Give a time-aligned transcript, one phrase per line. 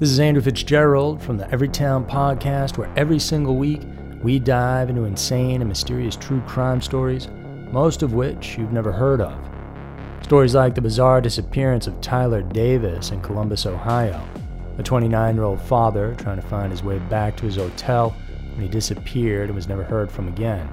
[0.00, 3.82] This is Andrew Fitzgerald from the Everytown podcast, where every single week
[4.22, 7.28] we dive into insane and mysterious true crime stories,
[7.70, 9.38] most of which you've never heard of.
[10.22, 14.26] Stories like the bizarre disappearance of Tyler Davis in Columbus, Ohio,
[14.78, 18.16] a 29 year old father trying to find his way back to his hotel
[18.54, 20.66] when he disappeared and was never heard from again,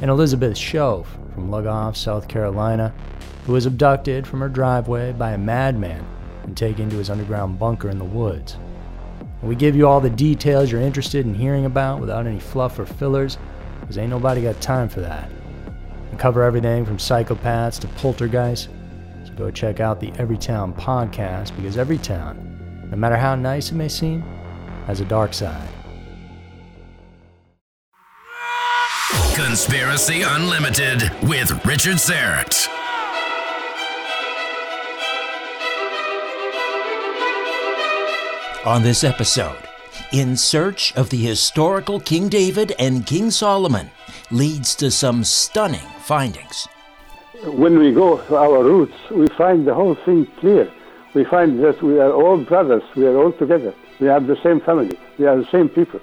[0.00, 2.94] and Elizabeth Shoaf from Lugoff, South Carolina,
[3.44, 6.06] who was abducted from her driveway by a madman
[6.44, 8.56] and take into his underground bunker in the woods.
[9.42, 12.86] We give you all the details you're interested in hearing about without any fluff or
[12.86, 13.36] fillers,
[13.80, 15.28] because ain't nobody got time for that.
[16.10, 18.68] We cover everything from psychopaths to poltergeists,
[19.26, 23.74] so go check out the Everytown podcast, because every town, no matter how nice it
[23.74, 24.22] may seem,
[24.86, 25.68] has a dark side.
[29.34, 32.68] Conspiracy Unlimited with Richard Syrett.
[38.66, 39.68] On this episode,
[40.10, 43.90] In Search of the Historical King David and King Solomon
[44.30, 46.66] leads to some stunning findings.
[47.44, 50.72] When we go to our roots, we find the whole thing clear.
[51.12, 53.74] We find that we are all brothers, we are all together.
[54.00, 56.00] We have the same family, we are the same people.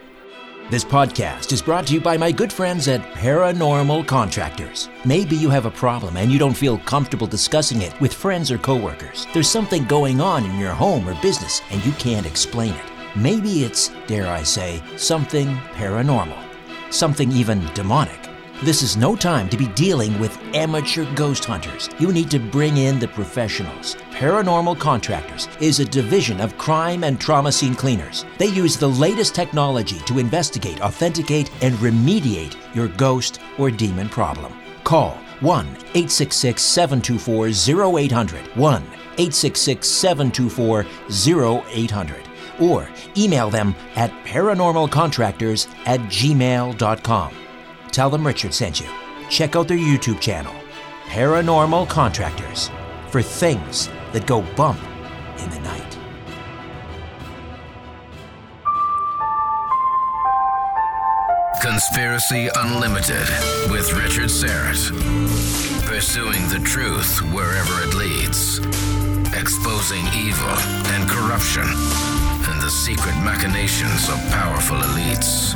[0.71, 4.87] This podcast is brought to you by my good friends at Paranormal Contractors.
[5.03, 8.57] Maybe you have a problem and you don't feel comfortable discussing it with friends or
[8.57, 9.27] coworkers.
[9.33, 13.17] There's something going on in your home or business and you can't explain it.
[13.17, 16.41] Maybe it's, dare I say, something paranormal,
[16.89, 18.20] something even demonic.
[18.63, 21.89] This is no time to be dealing with amateur ghost hunters.
[21.97, 23.95] You need to bring in the professionals.
[24.11, 28.23] Paranormal Contractors is a division of crime and trauma scene cleaners.
[28.37, 34.53] They use the latest technology to investigate, authenticate, and remediate your ghost or demon problem.
[34.83, 38.45] Call 1 866 724 0800.
[38.55, 42.29] 1 866 724 0800.
[42.59, 47.40] Or email them at paranormalcontractors at gmail.com.
[47.91, 48.87] Tell them Richard sent you.
[49.29, 50.53] Check out their YouTube channel,
[51.07, 52.69] Paranormal Contractors,
[53.09, 54.79] for things that go bump
[55.39, 55.97] in the night.
[61.61, 63.27] Conspiracy Unlimited
[63.69, 64.89] with Richard Syrett.
[65.85, 68.59] Pursuing the truth wherever it leads.
[69.37, 70.49] Exposing evil
[70.95, 75.55] and corruption and the secret machinations of powerful elites.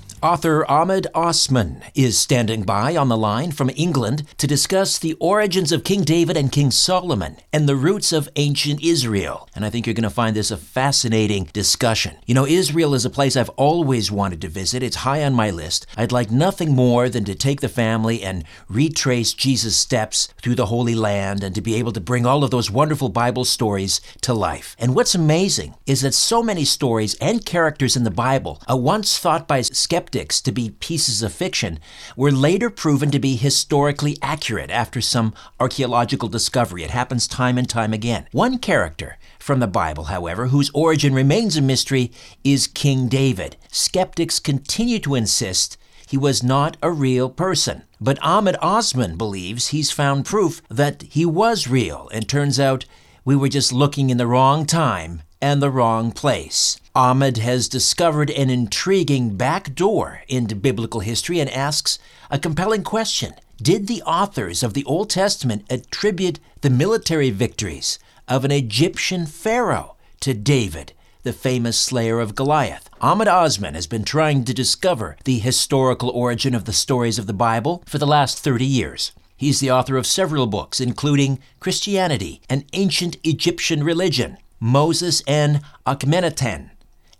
[0.23, 5.71] Author Ahmed Osman is standing by on the line from England to discuss the origins
[5.71, 9.49] of King David and King Solomon and the roots of ancient Israel.
[9.55, 12.17] And I think you're going to find this a fascinating discussion.
[12.27, 14.83] You know, Israel is a place I've always wanted to visit.
[14.83, 15.87] It's high on my list.
[15.97, 20.67] I'd like nothing more than to take the family and retrace Jesus' steps through the
[20.67, 24.35] Holy Land and to be able to bring all of those wonderful Bible stories to
[24.35, 24.75] life.
[24.77, 29.17] And what's amazing is that so many stories and characters in the Bible are once
[29.17, 31.79] thought by skeptics skeptics to be pieces of fiction
[32.17, 36.83] were later proven to be historically accurate after some archaeological discovery.
[36.83, 38.27] It happens time and time again.
[38.33, 42.11] One character from the Bible, however, whose origin remains a mystery,
[42.43, 43.55] is King David.
[43.71, 47.83] Skeptics continue to insist he was not a real person.
[48.01, 52.83] But Ahmed Osman believes he's found proof that he was real, and turns out
[53.23, 56.79] we were just looking in the wrong time and the wrong place.
[56.93, 61.97] Ahmed has discovered an intriguing back door into biblical history and asks
[62.29, 63.33] a compelling question.
[63.61, 69.95] Did the authors of the Old Testament attribute the military victories of an Egyptian pharaoh
[70.19, 70.93] to David,
[71.23, 72.89] the famous slayer of Goliath?
[72.99, 77.33] Ahmed Osman has been trying to discover the historical origin of the stories of the
[77.33, 79.11] Bible for the last 30 years.
[79.37, 86.69] He's the author of several books, including Christianity, an Ancient Egyptian Religion, Moses and Akhenaten,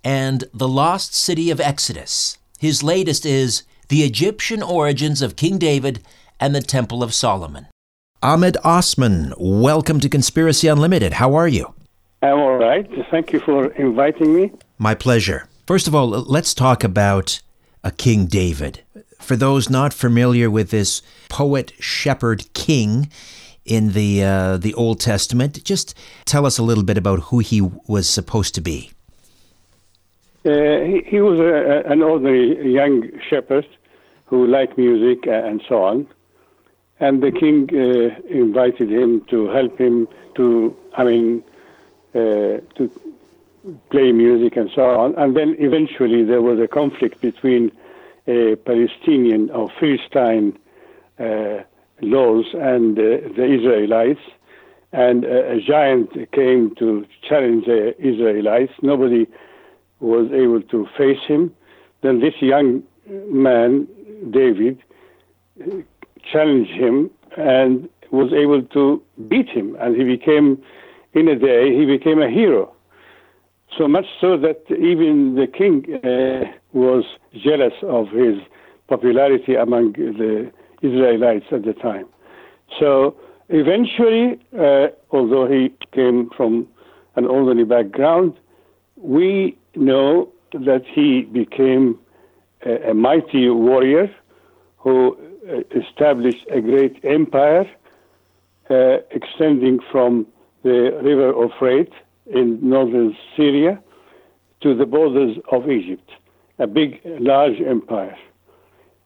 [0.03, 2.37] and The Lost City of Exodus.
[2.59, 6.03] His latest is The Egyptian Origins of King David
[6.39, 7.65] and the Temple of Solomon.
[8.21, 11.13] Ahmed Osman, welcome to Conspiracy Unlimited.
[11.13, 11.73] How are you?
[12.21, 12.87] I'm all right.
[13.09, 14.51] Thank you for inviting me.
[14.77, 15.47] My pleasure.
[15.65, 17.41] First of all, let's talk about
[17.83, 18.83] a King David.
[19.19, 23.09] For those not familiar with this poet, shepherd, king
[23.65, 27.61] in the uh, the Old Testament, just tell us a little bit about who he
[27.61, 28.91] was supposed to be.
[30.43, 33.67] Uh, he, he, was a, an ordinary young shepherd
[34.25, 36.07] who liked music and so on.
[36.99, 41.43] And the king uh, invited him to help him to, I mean,
[42.15, 42.91] uh, to
[43.89, 45.15] play music and so on.
[45.15, 47.71] And then eventually there was a conflict between
[48.27, 50.57] a Palestinian or Philistine
[51.19, 51.59] uh,
[52.01, 54.21] laws and uh, the Israelites.
[54.93, 58.73] And a giant came to challenge the Israelites.
[58.81, 59.25] Nobody
[60.01, 61.53] was able to face him.
[62.01, 62.83] Then this young
[63.29, 63.87] man,
[64.31, 64.83] David,
[66.29, 69.77] challenged him and was able to beat him.
[69.79, 70.61] And he became,
[71.13, 72.73] in a day, he became a hero.
[73.77, 78.35] So much so that even the king uh, was jealous of his
[78.89, 82.07] popularity among the Israelites at the time.
[82.79, 83.15] So
[83.49, 86.67] eventually, uh, although he came from
[87.15, 88.33] an orderly background,
[88.95, 91.99] we know that he became
[92.65, 94.13] a, a mighty warrior
[94.77, 95.17] who
[95.49, 97.69] uh, established a great empire
[98.69, 100.25] uh, extending from
[100.63, 101.93] the river of Euphrates
[102.27, 103.81] in northern Syria
[104.61, 106.09] to the borders of Egypt,
[106.59, 108.15] a big, large empire.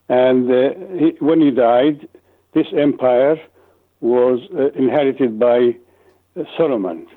[0.09, 2.07] And uh, he, when he died,
[2.53, 3.37] this empire
[4.01, 5.75] was uh, inherited by
[6.39, 7.07] uh, Solomon,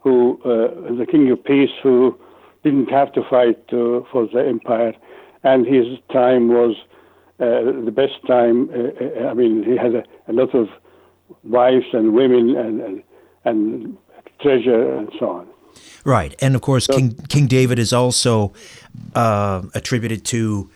[0.00, 2.18] who uh, the king of peace, who
[2.62, 4.94] didn't have to fight for the empire,
[5.42, 6.76] and his time was
[7.40, 8.68] uh, the best time.
[8.70, 10.68] Uh, I mean, he had a, a, lot of
[11.42, 13.02] wives and women and, and,
[13.46, 13.96] and
[14.42, 15.48] treasure and so on.
[16.04, 18.52] Right, and of course, so, King King David is also
[19.14, 20.68] uh, attributed to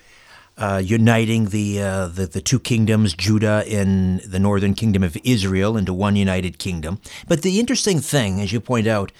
[0.56, 5.76] uh, uniting the, uh, the, the two kingdoms, Judah and the northern kingdom of Israel,
[5.76, 7.00] into one united kingdom.
[7.26, 9.12] But the interesting thing, as you point out,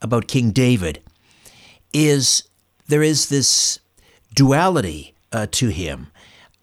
[0.00, 1.00] about King David
[1.92, 2.44] is
[2.88, 3.78] there is this
[4.34, 6.08] duality uh, to him,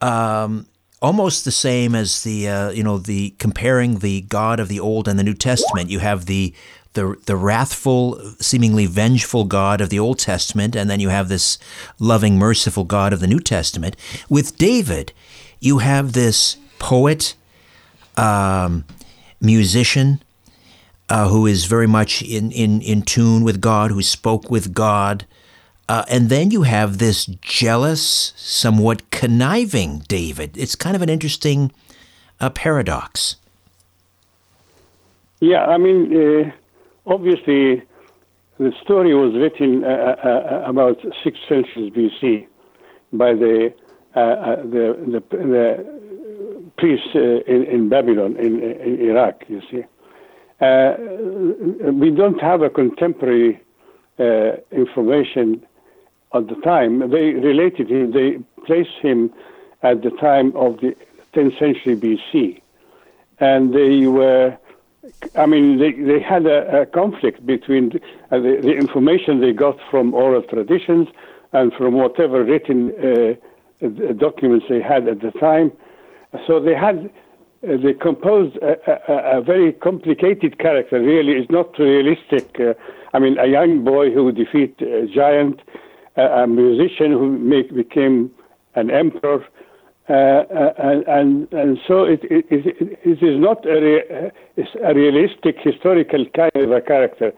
[0.01, 0.67] um,
[1.01, 5.07] almost the same as the uh, you know the comparing the God of the Old
[5.07, 5.89] and the New Testament.
[5.89, 6.53] You have the
[7.00, 11.58] the the wrathful, seemingly vengeful God of the Old Testament, and then you have this
[11.98, 13.96] loving, merciful God of the New Testament.
[14.27, 15.13] With David,
[15.60, 17.36] you have this poet,
[18.18, 18.84] um,
[19.39, 20.22] musician,
[21.08, 25.25] uh, who is very much in, in, in tune with God, who spoke with God.
[25.88, 30.56] Uh, and then you have this jealous, somewhat conniving David.
[30.56, 31.72] It's kind of an interesting
[32.39, 33.38] uh, paradox.
[35.39, 36.51] Yeah, I mean, uh,
[37.10, 37.84] obviously,
[38.58, 42.48] the story was written uh, uh, uh, about six centuries BC
[43.13, 43.74] by the
[44.16, 49.84] the, the, the priests in, in Babylon, in, in Iraq, you see.
[50.62, 50.96] Uh,
[51.94, 53.62] we don't have a contemporary
[54.20, 55.66] uh, information
[56.34, 57.00] at the time.
[57.12, 59.32] They related him, they placed him
[59.84, 60.96] at the time of the
[61.34, 62.62] 10th century BC.
[63.39, 64.58] And they were,
[65.36, 68.00] I mean, they, they had a, a conflict between the,
[68.32, 71.08] uh, the, the, information they got from oral traditions
[71.53, 75.72] and from whatever written uh, documents they had at the time.
[76.46, 77.10] So they had
[77.62, 78.75] uh, they composed a,
[79.12, 81.01] a, a, very complicated character.
[81.01, 82.58] Really, it's not realistic.
[82.60, 82.74] Uh,
[83.13, 85.62] I mean, a young boy who defeat a giant,
[86.15, 88.32] a musician who make, became
[88.75, 89.46] an emperor,
[90.10, 90.74] uh, uh,
[91.08, 94.32] and, and, so it, it, it, it is not a, re,
[94.84, 97.32] a realistic historical kind of a character.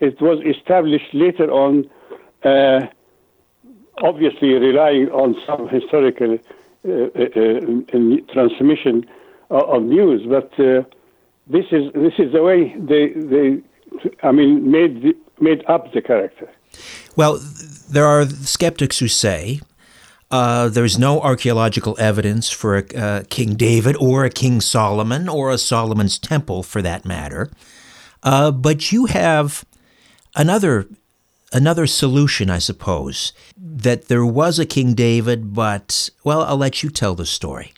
[0.00, 1.88] It was established later on,
[2.44, 2.86] uh,
[4.02, 6.38] obviously relying on some historical
[8.32, 9.06] transmission
[9.50, 10.82] of news, but uh,
[11.46, 13.62] this is this is the way they they
[14.22, 16.48] I mean made made up the character.
[17.16, 17.40] Well,
[17.90, 19.60] there are skeptics who say
[20.30, 25.50] uh, there's no archaeological evidence for a, uh, King David or a King Solomon or
[25.50, 27.50] a Solomon's temple for that matter.
[28.22, 29.64] Uh, but you have
[30.34, 30.88] another
[31.52, 36.90] another solution, I suppose, that there was a King David, but well, I'll let you
[36.90, 37.72] tell the story.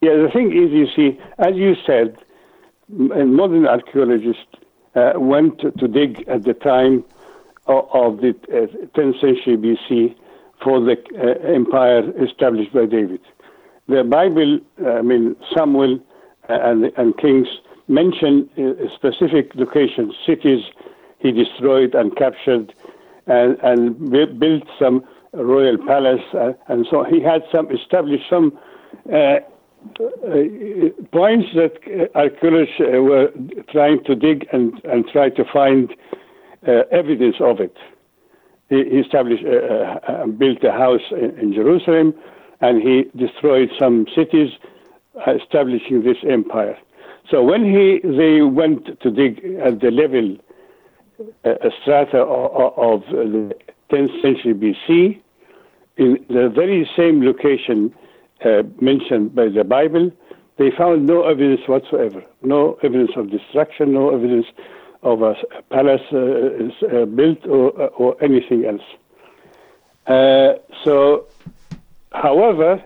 [0.00, 2.16] Yeah, the thing is, you see, as you said,
[2.88, 4.46] modern archaeologists
[4.94, 7.04] uh, went to, dig at the time
[7.66, 10.16] of, the uh, 10th century BC
[10.62, 13.20] for the uh, empire established by David.
[13.88, 16.00] The Bible, uh, I mean, Samuel
[16.48, 17.48] uh, and, and Kings
[17.88, 20.64] mention uh, specific locations, cities
[21.18, 22.72] he destroyed and captured,
[23.26, 26.22] and, and built some royal palace,
[26.68, 28.58] and so he had some established some
[29.12, 29.36] uh,
[31.12, 31.72] points that
[32.14, 33.30] archaeologists were
[33.70, 35.94] trying to dig and, and try to find
[36.66, 37.76] uh, evidence of it.
[38.70, 42.14] He, established, uh, uh, uh, built a house in, in, Jerusalem,
[42.60, 44.50] and he destroyed some cities,
[45.26, 46.78] establishing this empire.
[47.30, 50.36] So when he they went to dig at the level
[51.44, 53.54] a strata of, of the
[53.90, 55.20] 10th century BC,
[55.96, 57.94] in the very same location
[58.44, 60.10] uh, mentioned by the Bible,
[60.58, 64.46] they found no evidence whatsoever, no evidence of destruction, no evidence
[65.02, 65.34] of a
[65.70, 66.16] palace uh,
[66.86, 68.82] uh, built or, uh, or anything else.
[70.06, 71.26] Uh, so,
[72.12, 72.82] however,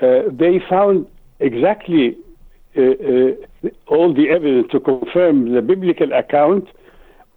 [0.00, 1.06] they found
[1.40, 2.16] exactly
[3.86, 6.68] all the evidence to confirm the biblical account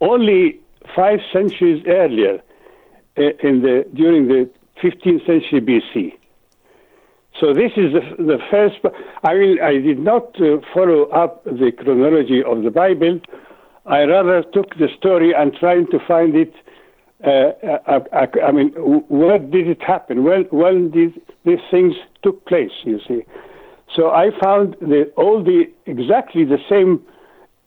[0.01, 0.59] only
[0.95, 2.41] five centuries earlier,
[3.15, 4.49] in the during the
[4.81, 6.13] 15th century BC.
[7.39, 8.77] So this is the, the first.
[9.23, 13.19] I mean, I did not uh, follow up the chronology of the Bible.
[13.87, 16.53] I rather took the story and tried to find it.
[17.23, 17.51] Uh,
[17.87, 18.69] uh, uh, I mean,
[19.09, 20.23] where did it happen?
[20.23, 21.13] When when did
[21.45, 22.71] these things took place?
[22.83, 23.23] You see.
[23.95, 27.01] So I found the, all the exactly the same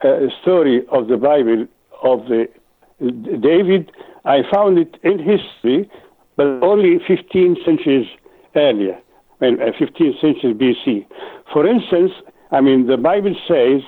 [0.02, 1.66] uh, story of the Bible
[2.02, 2.46] of the
[3.00, 3.90] David.
[4.24, 5.90] I found it in history,
[6.36, 8.06] but only 15 centuries
[8.54, 8.98] earlier.
[9.40, 11.06] 15th uh, century BC.
[11.52, 12.12] For instance,
[12.50, 13.80] I mean, the Bible says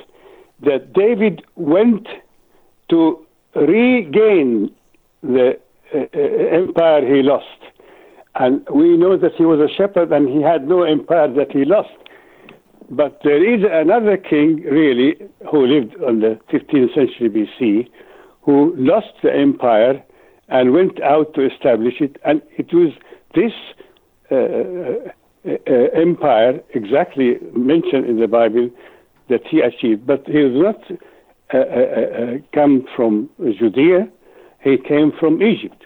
[0.62, 2.06] that David went
[2.90, 4.70] to regain
[5.22, 5.58] the
[5.94, 7.46] uh, uh, empire he lost.
[8.34, 11.64] And we know that he was a shepherd and he had no empire that he
[11.64, 11.90] lost.
[12.90, 15.16] But there is another king, really,
[15.50, 17.88] who lived on the 15th century BC,
[18.42, 20.02] who lost the empire
[20.48, 22.16] and went out to establish it.
[22.24, 22.92] And it was
[23.34, 23.52] this
[24.30, 25.10] uh,
[25.44, 28.70] uh, empire exactly mentioned in the Bible
[29.28, 30.06] that he achieved.
[30.06, 30.98] But he was not
[31.54, 34.08] uh, uh, uh, come from Judea,
[34.64, 35.84] he came from Egypt.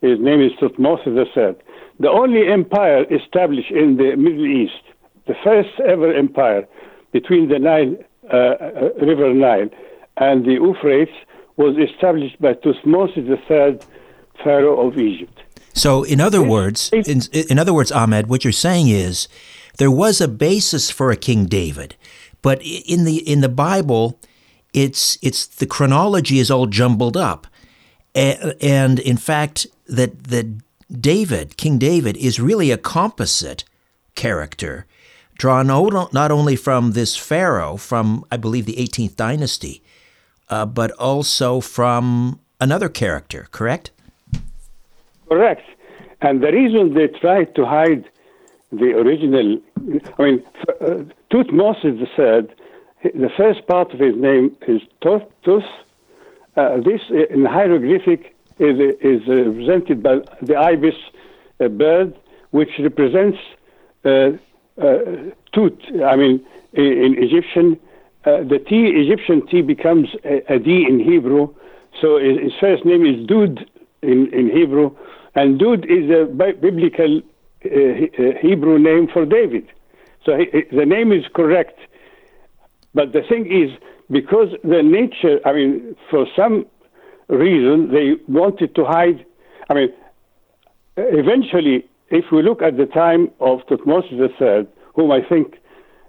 [0.00, 1.54] His name is Thutmose III.
[2.00, 4.82] The only empire established in the Middle East,
[5.26, 6.66] the first ever empire
[7.12, 7.94] between the Nile,
[8.32, 9.68] uh, River Nile
[10.16, 11.14] and the Euphrates,
[11.58, 13.78] was established by Thutmose III,
[14.42, 15.42] Pharaoh of Egypt.
[15.74, 19.28] So, in other words, in, in other words, Ahmed, what you're saying is
[19.76, 21.96] there was a basis for a King David,
[22.46, 24.20] but in the in the Bible,
[24.72, 27.48] it's it's the chronology is all jumbled up,
[28.14, 30.46] and in fact, that that
[30.88, 33.64] David, King David, is really a composite
[34.14, 34.86] character,
[35.34, 35.66] drawn
[36.12, 39.82] not only from this pharaoh from I believe the 18th dynasty,
[40.48, 43.48] uh, but also from another character.
[43.50, 43.90] Correct?
[45.28, 45.66] Correct.
[46.20, 48.04] And the reason they tried to hide
[48.72, 49.58] the original,
[50.18, 50.42] I mean,
[50.80, 52.48] uh, Tutmosis III,
[53.14, 55.22] the first part of his name is Tuth.
[56.56, 60.94] Uh, this uh, in hieroglyphic is, is represented by the ibis
[61.58, 62.14] bird,
[62.50, 63.38] which represents
[64.04, 64.30] uh,
[64.80, 64.98] uh,
[65.52, 65.78] tooth.
[66.04, 67.78] I mean, in Egyptian,
[68.24, 71.54] uh, the T, Egyptian T becomes a, a D in Hebrew.
[72.00, 73.66] So his first name is Dud
[74.02, 74.94] in, in Hebrew,
[75.34, 77.22] and Dud is a biblical
[77.66, 79.66] Uh, uh, Hebrew name for David.
[80.24, 81.78] So he, the name is correct.
[82.94, 83.70] But the thing is,
[84.10, 86.66] because the nature, I mean, for some
[87.28, 89.24] reason, they wanted to hide.
[89.68, 89.88] I mean,
[90.96, 95.56] eventually, if we look at the time of Thutmose III, whom I think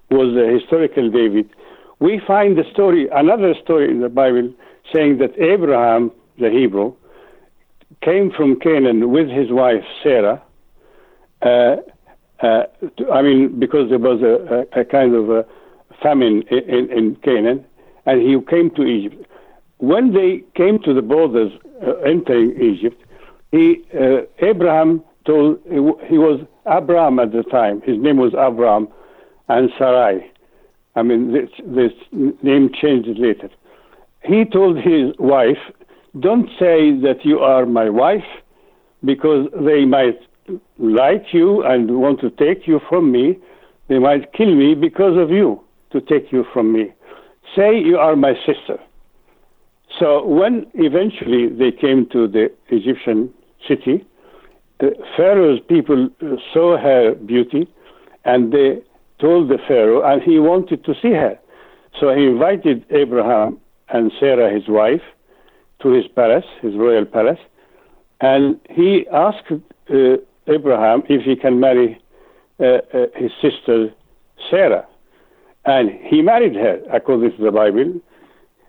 [0.09, 1.49] was the historical David,
[1.99, 4.53] we find the story, another story in the Bible,
[4.93, 6.93] saying that Abraham, the Hebrew,
[8.03, 10.41] came from Canaan with his wife Sarah.
[11.41, 11.77] Uh,
[12.41, 12.63] uh,
[13.11, 15.45] I mean, because there was a, a, a kind of a
[16.01, 17.65] famine in, in, Canaan,
[18.05, 19.25] and he came to Egypt.
[19.77, 21.51] When they came to the borders
[21.85, 23.01] uh, entering Egypt,
[23.51, 23.83] he
[24.39, 27.81] Abraham told he was Abraham at the time.
[27.81, 28.87] His name was Abraham,
[29.47, 30.31] and Sarai.
[30.95, 31.91] I mean, this, this
[32.41, 33.49] name changed later.
[34.23, 35.59] He told his wife,
[36.19, 38.25] "Don't say that you are my wife,
[39.03, 40.19] because they might
[40.77, 43.37] like you and want to take you from me.
[43.87, 45.61] They might kill me because of you
[45.91, 46.93] to take you from me.
[47.55, 48.79] Say you are my sister."
[49.99, 53.33] So when eventually they came to the Egyptian
[53.67, 54.05] city,
[54.79, 56.09] the Pharaoh's people
[56.53, 57.67] saw her beauty
[58.25, 58.81] and they
[59.19, 61.39] told the Pharaoh, and he wanted to see her.
[61.99, 65.01] So he invited Abraham and Sarah, his wife,
[65.81, 67.39] to his palace, his royal palace,
[68.21, 72.01] and he asked uh, Abraham if he can marry
[72.59, 73.93] uh, uh, his sister
[74.49, 74.87] Sarah.
[75.65, 77.99] And he married her, according to the Bible.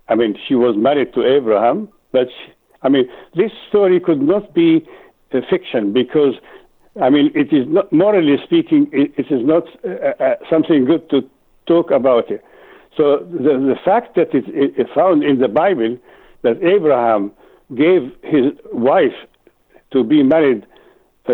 [0.08, 4.54] I mean, she was married to Abraham, but she, I mean, this story could not
[4.54, 4.86] be
[5.32, 6.34] a fiction because,
[7.00, 11.08] I mean, it is not, morally speaking, it, it is not uh, uh, something good
[11.10, 11.28] to
[11.66, 12.42] talk about it.
[12.96, 15.98] So the, the fact that it is found in the Bible
[16.42, 17.32] that Abraham
[17.74, 19.14] gave his wife
[19.92, 20.77] to be married uh,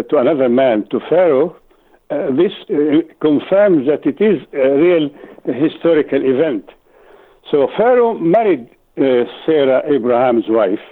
[0.03, 1.57] to another man, to Pharaoh,
[2.11, 5.09] uh, this uh, confirms that it is a real
[5.45, 6.69] historical event.
[7.51, 10.85] So Pharaoh married uh, Sarah, Abraham's wife,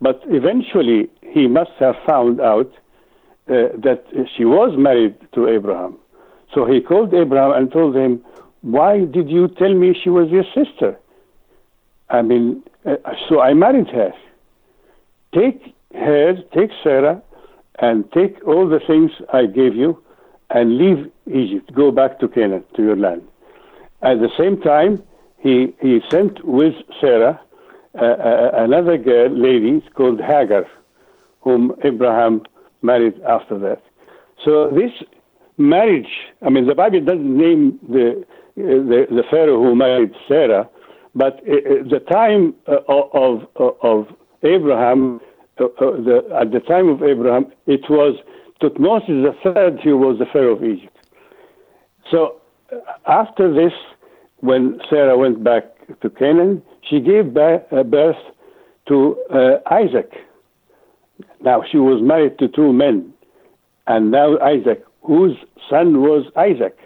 [0.00, 2.70] but eventually he must have found out
[3.48, 4.04] uh, that
[4.36, 5.98] she was married to Abraham.
[6.54, 8.24] So he called Abraham and told him,
[8.62, 10.98] Why did you tell me she was your sister?
[12.10, 12.96] I mean, uh,
[13.28, 14.12] so I married her.
[15.34, 17.22] Take her, take Sarah,
[17.80, 20.02] and take all the things I gave you
[20.50, 21.72] and leave Egypt.
[21.74, 23.22] Go back to Canaan, to your land.
[24.02, 25.02] At the same time,
[25.38, 27.40] he, he sent with Sarah
[27.94, 30.66] uh, uh, another girl, lady called Hagar,
[31.40, 32.42] whom Abraham
[32.82, 33.82] married after that.
[34.44, 34.92] So this
[35.56, 36.08] marriage,
[36.42, 38.24] I mean, the Bible doesn't name the
[38.56, 40.68] the, the Pharaoh who married Sarah,
[41.14, 44.06] but uh, the time uh, of of
[44.42, 45.20] Abraham,
[45.64, 48.16] uh, the, at the time of Abraham, it was
[48.60, 50.96] Tutmosis the third who was the Pharaoh of Egypt.
[52.10, 52.40] So
[53.06, 53.72] after this,
[54.40, 55.64] when Sarah went back
[56.00, 58.16] to Canaan, she gave uh, birth
[58.88, 60.12] to uh, Isaac.
[61.40, 63.12] Now, she was married to two men,
[63.86, 65.36] and now Isaac, whose
[65.68, 66.76] son was Isaac.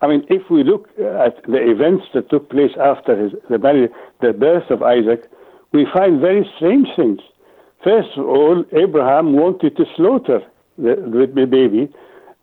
[0.00, 3.88] I mean, if we look at the events that took place after his, the,
[4.20, 5.30] the birth of Isaac,
[5.72, 7.20] we find very strange things.
[7.86, 10.40] First of all, Abraham wanted to slaughter
[10.76, 10.96] the,
[11.32, 11.88] the baby,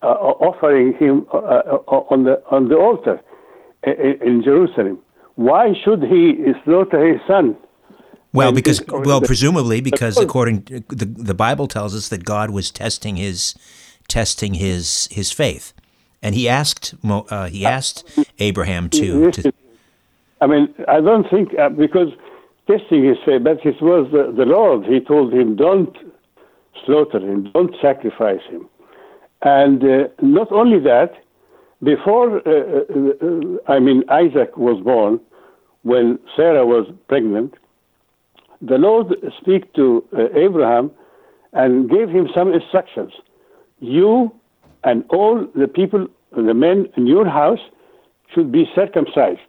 [0.02, 3.20] uh, offering him uh, uh on the on the altar
[3.84, 5.00] in Jerusalem.
[5.36, 7.58] Why should he slaughter his son?
[8.32, 12.72] Well, because well, presumably because according to the the Bible tells us that God was
[12.72, 13.54] testing his
[14.08, 15.74] testing his his faith,
[16.22, 18.08] and he asked uh, he asked
[18.40, 19.52] Abraham to, to.
[20.40, 22.14] I mean, I don't think uh, because
[22.68, 24.86] testing his faith, but it was the, the Lord.
[24.86, 25.96] He told him, "Don't
[26.86, 28.70] slaughter him, don't sacrifice him,"
[29.42, 31.14] and uh, not only that,
[31.84, 35.20] before, uh, uh, uh, I mean, Isaac was born,
[35.82, 37.56] when Sarah was pregnant,
[38.62, 39.08] the Lord
[39.40, 40.92] speak to uh, Abraham
[41.52, 43.12] and gave him some instructions.
[43.80, 44.34] You
[44.86, 47.60] and all the people, the men in your house,
[48.34, 49.40] should be circumcised.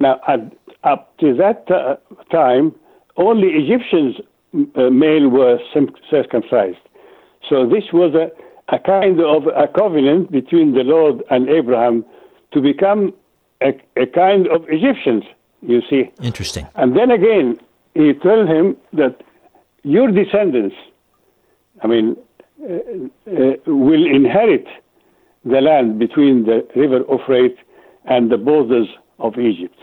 [0.00, 0.40] Now, at,
[0.84, 1.96] up to that uh,
[2.30, 2.74] time,
[3.16, 4.16] only Egyptians
[4.76, 5.58] uh, male were
[6.10, 6.78] circumcised.
[7.48, 8.30] So this was a
[8.72, 12.04] a kind of a covenant between the Lord and Abraham
[12.52, 13.12] to become
[13.60, 15.24] a, a kind of Egyptians,
[15.60, 16.10] you see.
[16.22, 16.66] Interesting.
[16.74, 17.58] And then again,
[17.94, 19.22] he told him that
[19.82, 20.74] your descendants,
[21.82, 22.16] I mean,
[22.62, 22.74] uh,
[23.30, 24.66] uh, will inherit
[25.44, 27.58] the land between the river Euphrates
[28.04, 29.76] and the borders of Egypt.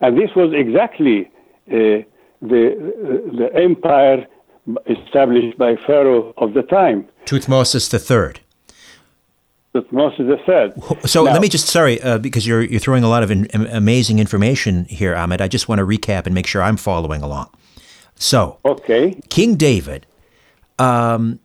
[0.00, 1.30] And this was exactly
[1.70, 2.04] uh,
[2.42, 4.26] the, uh, the empire
[4.86, 7.08] established by Pharaoh of the time.
[7.26, 8.40] Thutmosis III.
[9.74, 11.08] Thutmosis III.
[11.08, 13.48] So now, let me just, sorry, uh, because you're, you're throwing a lot of in,
[13.54, 15.40] amazing information here, Ahmed.
[15.40, 17.50] I just want to recap and make sure I'm following along.
[18.16, 19.20] So, okay.
[19.28, 20.06] King David
[20.78, 21.40] um,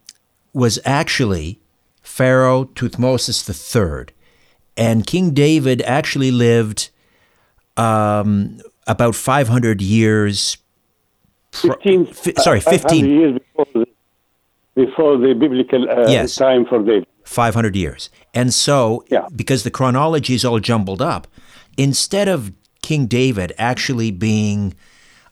[0.53, 1.59] was actually
[2.01, 4.13] Pharaoh Thutmosis III.
[4.77, 6.89] And King David actually lived
[7.77, 10.57] um, about 500 years.
[11.51, 13.87] 15, f- sorry, 15 years before the,
[14.75, 16.35] before the biblical uh, yes.
[16.35, 17.07] time for David.
[17.23, 18.09] 500 years.
[18.33, 19.27] And so, yeah.
[19.35, 21.27] because the chronology is all jumbled up,
[21.77, 24.75] instead of King David actually being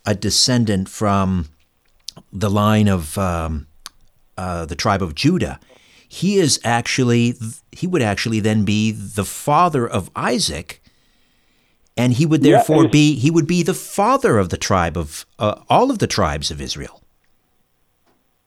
[0.05, 1.49] a descendant from
[2.31, 3.67] the line of um,
[4.37, 5.59] uh, the tribe of Judah,
[6.07, 7.33] he is actually
[7.71, 10.81] he would actually then be the father of Isaac,
[11.95, 15.25] and he would therefore yeah, be he would be the father of the tribe of
[15.39, 17.01] uh, all of the tribes of Israel.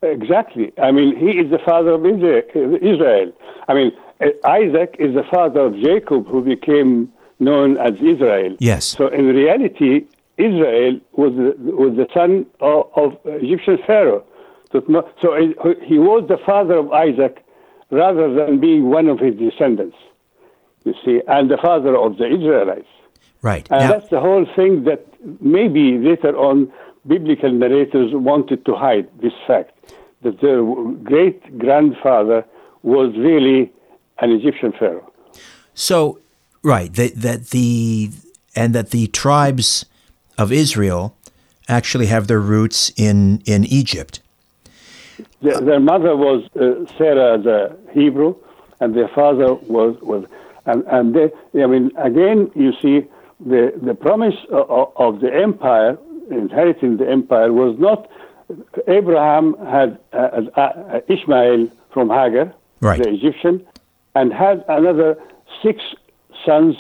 [0.03, 0.73] Exactly.
[0.79, 3.33] I mean, he is the father of Israel.
[3.69, 3.93] I mean,
[4.45, 8.57] Isaac is the father of Jacob, who became known as Israel.
[8.59, 8.85] Yes.
[8.85, 10.07] So in reality,
[10.37, 14.25] Israel was the, was the son of, of Egyptian Pharaoh.
[14.73, 15.35] So
[15.83, 17.45] he was the father of Isaac
[17.91, 19.97] rather than being one of his descendants,
[20.85, 22.89] you see, and the father of the Israelites.
[23.47, 23.69] Right.
[23.71, 25.03] And now, that's the whole thing that
[25.41, 26.73] maybe later on
[27.07, 29.71] biblical narrators wanted to hide this fact
[30.23, 30.61] that their
[31.13, 32.45] great grandfather
[32.83, 33.73] was really
[34.19, 35.13] an Egyptian pharaoh.
[35.75, 36.19] So,
[36.65, 38.11] right, that, that the
[38.57, 39.87] and that the tribes
[40.37, 41.17] of Israel
[41.69, 44.15] actually have their roots in in Egypt.
[45.41, 48.35] Their, their mother was uh, Sarah the Hebrew,
[48.81, 50.25] and their father was was,
[50.65, 53.07] and and they, I mean, again, you see
[53.41, 55.99] the the promise of, of the empire,
[56.31, 58.09] inheriting the empire, was not.
[58.87, 63.03] Abraham had uh, uh, Ishmael from Hagar, right.
[63.03, 63.67] the Egyptian,
[64.15, 65.17] and had another
[65.63, 65.83] six
[66.45, 66.77] sons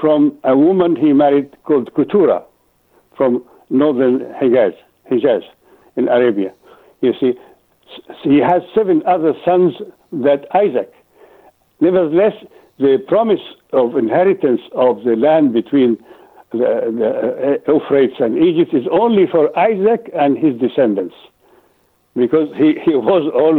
[0.00, 2.42] from a woman he married called Keturah
[3.16, 4.74] from northern Hijaz,
[5.10, 5.42] Hijaz
[5.96, 6.54] in Arabia.
[7.02, 7.34] You see,
[8.22, 9.74] he has seven other sons
[10.12, 10.92] that Isaac.
[11.80, 12.34] Nevertheless,
[12.80, 13.40] the promise
[13.72, 15.98] of inheritance of the land between
[16.50, 16.58] the,
[16.98, 21.14] the uh, Euphrates and Egypt is only for Isaac and his descendants,
[22.16, 23.56] because he, he was all,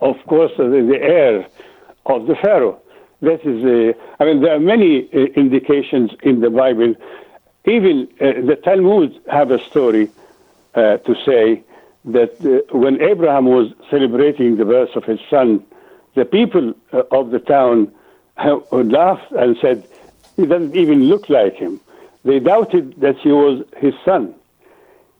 [0.00, 1.46] of course, the, heir
[2.06, 2.80] of the Pharaoh.
[3.20, 6.94] That is, uh, I mean, there are many uh, indications in the Bible.
[7.66, 10.10] Even uh, the Talmud have a story
[10.74, 11.62] uh, to say
[12.04, 15.64] that uh, when Abraham was celebrating the birth of his son,
[16.14, 16.74] the people
[17.10, 17.92] of the town
[18.36, 19.86] laughed and said,
[20.36, 21.80] "He doesn't even look like him."
[22.24, 24.34] They doubted that he was his son.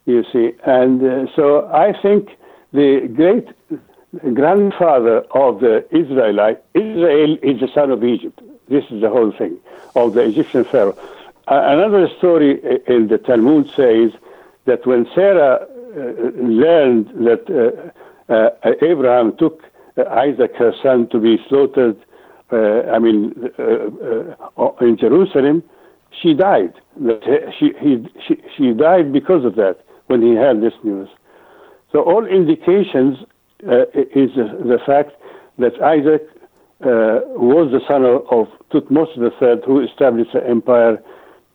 [0.06, 2.30] You see, and so I think
[2.72, 3.48] the great
[4.34, 8.40] grandfather of the Israelite, Israel is the son of Egypt.
[8.68, 9.58] This is the whole thing
[9.94, 10.96] of the Egyptian Pharaoh.
[11.48, 14.12] Uh, another story in the Talmud says
[14.64, 16.00] that when Sarah uh,
[16.40, 19.64] learned that uh, uh Abraham took
[19.96, 21.96] uh, Isaac, her son, to be slaughtered,
[22.52, 23.34] uh, I mean,
[24.80, 25.62] in Jerusalem,
[26.20, 26.74] she died.
[27.58, 31.08] She, he, she, she died because of that when he heard this news.
[31.90, 33.18] So all indications
[33.66, 35.12] uh, is the fact
[35.58, 36.28] that Isaac
[36.82, 41.02] uh, was the son of, of Thutmose III, who established the empire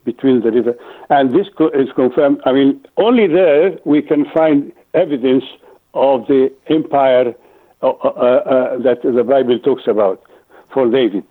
[0.04, 0.74] between the river.
[1.10, 2.40] And this co- is confirmed.
[2.46, 5.44] I mean, only there we can find evidence
[5.94, 7.34] of the empire
[7.82, 10.22] uh, uh, uh that the Bible talks about
[10.72, 11.24] for David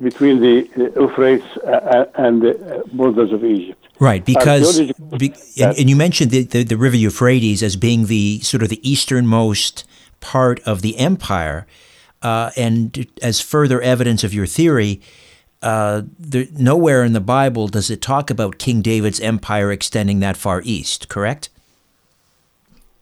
[0.00, 3.80] between the Euphrates uh, and the borders of Egypt.
[4.00, 8.40] Right, because be, and, and, you mentioned the, the, the river Euphrates as being the
[8.40, 9.84] sort of the easternmost
[10.20, 11.66] part of the empire.
[12.20, 15.00] Uh, and as further evidence of your theory,
[15.62, 20.36] uh, there, nowhere in the Bible does it talk about King David's empire extending that
[20.36, 21.50] far east, correct?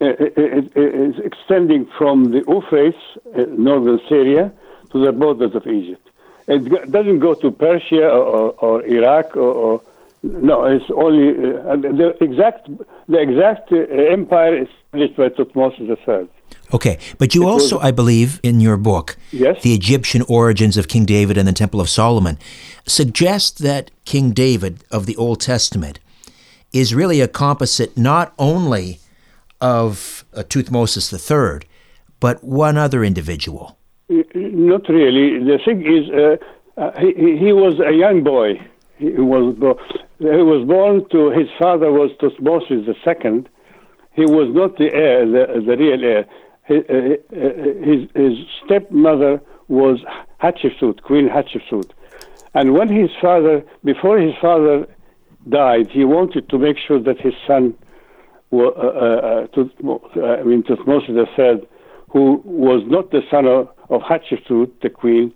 [0.01, 3.01] It, it, it is extending from the Euphrates,
[3.37, 4.53] uh, northern Syria,
[4.93, 6.09] to the borders of Egypt.
[6.49, 9.83] It doesn't go to Persia or, or Iraq or, or,
[10.23, 12.69] no, it's only uh, the exact
[13.09, 16.29] the exact uh, empire established by Thutmose III.
[16.73, 19.63] Okay, but you it also, was, I believe, in your book, yes?
[19.63, 22.39] The Egyptian Origins of King David and the Temple of Solomon,
[22.87, 25.99] suggest that King David of the Old Testament
[26.73, 29.01] is really a composite not only
[29.61, 31.69] of uh, Thutmosis III,
[32.21, 33.77] but one other individual.
[34.35, 35.39] Not really.
[35.45, 38.61] The thing is, uh, uh, he, he was a young boy.
[38.99, 39.79] He was, bo-
[40.19, 43.45] he was born to his father was Thutmosis II.
[44.15, 46.27] He was not the heir, the, the real heir.
[46.65, 46.95] His, uh,
[47.35, 49.99] uh, his, his stepmother was
[50.43, 51.91] Hatshepsut, Queen Hatshepsut.
[52.55, 54.87] And when his father, before his father
[55.49, 57.75] died, he wanted to make sure that his son,
[58.53, 61.67] uh, uh, uh, I mean, Thutmosis III,
[62.11, 65.33] who was not the son of, of Hatshepsut, the queen,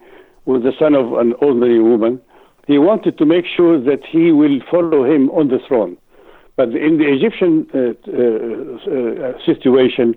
[0.46, 2.20] was the son of an ordinary woman.
[2.66, 5.96] He wanted to make sure that he will follow him on the throne.
[6.56, 8.24] But in the Egyptian uh, uh,
[8.90, 10.14] uh situation,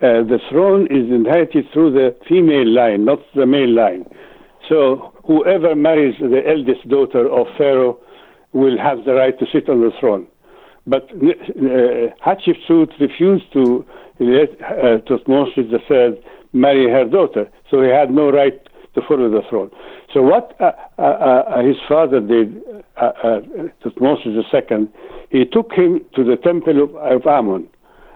[0.00, 4.04] uh, the throne is inherited through the female line, not the male line.
[4.68, 7.98] So whoever marries the eldest daughter of Pharaoh
[8.52, 10.26] will have the right to sit on the throne.
[10.86, 13.84] But uh, Hatshepsut refused to
[14.20, 16.22] let uh, Thutmosis III
[16.52, 18.60] marry her daughter, so he had no right
[18.94, 19.70] to follow the throne.
[20.12, 22.62] So what uh, uh, uh his father did,
[22.96, 23.40] uh, uh,
[23.84, 24.88] Thutmosis II,
[25.30, 27.68] he took him to the temple of, of Amun,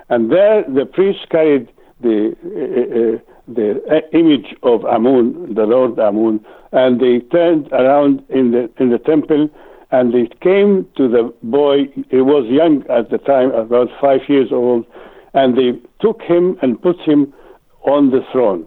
[0.08, 1.68] and there the priests carried
[2.00, 8.90] the the image of Amun, the Lord Amun, and they turned around in the in
[8.90, 9.50] the temple
[9.92, 11.84] and they came to the boy.
[12.10, 14.86] He was young at the time, about five years old,
[15.34, 17.32] and they took him and put him
[17.84, 18.66] on the throne.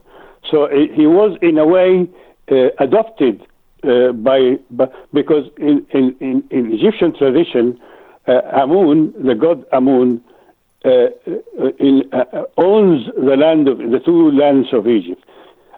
[0.52, 2.08] So he was, in a way,
[2.52, 3.42] uh, adopted
[3.84, 7.80] uh, by, by, because in, in, in, in Egyptian tradition,
[8.28, 10.22] uh, Amun, the god Amun,
[10.84, 15.24] uh, uh, in, uh, owns the land of the two lands of Egypt,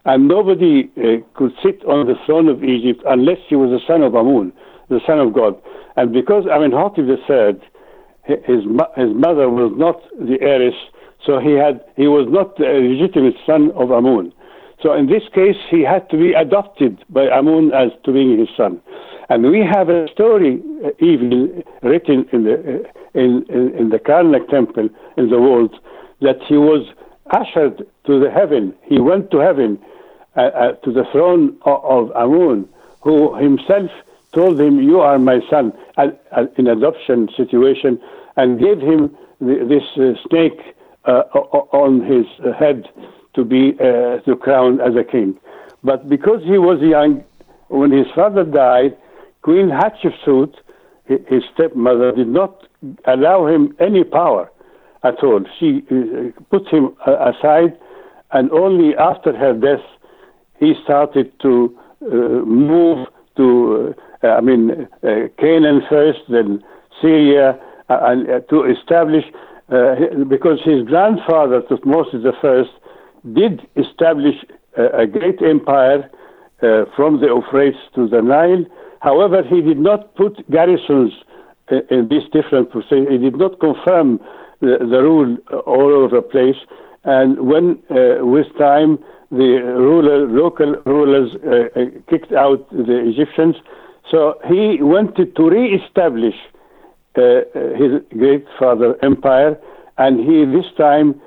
[0.06, 0.90] and nobody
[1.34, 4.52] could sit on the throne of Egypt unless he was the son of Amun
[4.90, 5.60] the Son of God.
[5.96, 7.60] And because Amenhotep III,
[8.24, 8.64] his,
[8.96, 10.76] his mother was not the heiress,
[11.26, 14.34] so he, had, he was not a legitimate son of Amun.
[14.82, 18.50] So in this case, he had to be adopted by Amun as to being his
[18.56, 18.82] son.
[19.30, 24.00] And we have a story, uh, even written in the, uh, in, in, in, the
[24.00, 25.72] Karnak temple in the walls,
[26.22, 26.88] that he was
[27.32, 28.74] ushered to the heaven.
[28.84, 29.80] He went to heaven,
[30.38, 32.70] uh, uh, to the throne of, of Amun,
[33.02, 33.92] who himself
[34.34, 35.74] told him, "You are my son,"
[36.58, 38.00] in adoption situation,
[38.38, 40.77] and gave him this uh, snake
[41.08, 42.26] on his
[42.58, 42.86] head
[43.36, 45.38] to be uh, to crown as a king.
[45.84, 47.24] But because he was young,
[47.70, 48.98] when his father died,
[49.42, 50.54] Queen Hatshepsut,
[51.06, 52.68] his stepmother, did not
[53.06, 54.52] allow him any power
[55.04, 55.42] at all.
[55.60, 57.78] She uh, put him aside,
[58.32, 59.86] and only after her death,
[60.60, 62.16] he started to uh,
[62.46, 66.64] move to uh, uh, I mean, uh, Canaan first, then
[67.02, 69.24] Syria, uh, and to establish,
[69.70, 72.64] Uh, because his grandfather, Thutmosis I,
[73.34, 74.36] did establish
[74.78, 76.10] a great empire
[76.62, 78.64] uh, from the Euphrates to the Nile.
[79.02, 81.12] However, he did not put garrisons
[81.72, 83.08] uh, in these different places.
[83.10, 84.20] He did not confirm
[84.62, 86.56] the, the rule all over the place.
[87.04, 89.00] And when, uh, with time,
[89.32, 93.56] the ruler, local rulers uh, kicked out the Egyptians,
[94.10, 96.36] so he wanted to re-establish
[97.18, 97.42] uh,
[97.76, 99.58] his great father empire,
[99.98, 101.20] and he this time,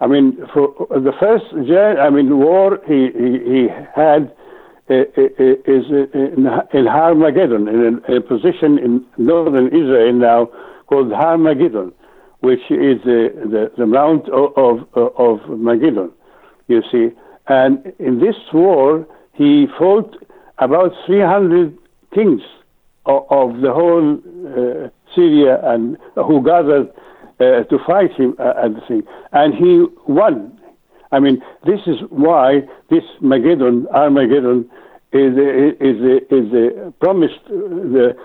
[0.00, 4.32] I mean, for the first, I mean, war he he, he had
[4.90, 10.50] uh, uh, is in, in Har Magedon, in a, position in northern Israel now
[10.88, 11.90] called Har Magedon,
[12.40, 16.10] which is the, the mount of, of, of Magedon,
[16.68, 17.08] you see.
[17.48, 20.14] And in this war, he fought
[20.58, 21.76] about 300
[22.14, 22.42] kings
[23.06, 24.20] of, of the whole
[25.14, 26.90] Syria and who gathered
[27.40, 30.58] uh, to fight him uh, the thing, and he won.
[31.12, 34.68] I mean, this is why this Magedon, Armageddon,
[35.12, 35.34] is
[35.80, 35.96] is
[36.30, 37.50] is, is promised uh,
[37.94, 38.16] the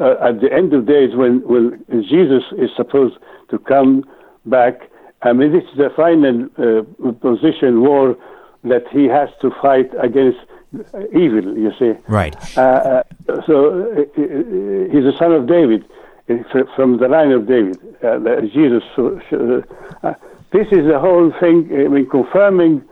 [0.00, 3.16] uh, at the end of days when when Jesus is supposed
[3.50, 4.04] to come
[4.46, 4.74] back.
[5.22, 8.16] I mean, this is the final uh, position war
[8.64, 10.38] that he has to fight against
[11.12, 11.92] evil, you see.
[12.08, 12.34] Right.
[12.56, 13.02] Uh, uh
[13.46, 15.84] so uh, uh, he's a son of David,
[16.30, 18.84] Uh, from the line of David, uh, Jesus.
[18.96, 19.62] Uh,
[20.06, 20.14] uh,
[20.52, 21.68] this is the whole thing.
[21.72, 22.82] I mean, confirming.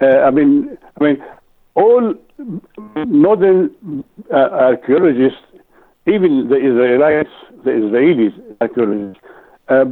[0.00, 1.24] Uh, I mean, I mean,
[1.74, 2.14] all
[3.06, 5.38] modern archaeologists,
[6.06, 7.30] even the Israelites,
[7.64, 9.22] the Israelis archaeologists,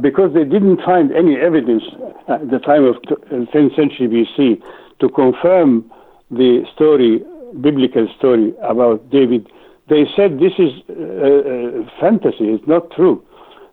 [0.01, 1.83] because they didn't find any evidence
[2.27, 2.95] at the time of
[3.31, 4.61] 10th century BC
[4.99, 5.89] to confirm
[6.29, 7.23] the story,
[7.61, 9.47] biblical story about David,
[9.91, 13.21] they said this is uh, uh, fantasy, it's not true.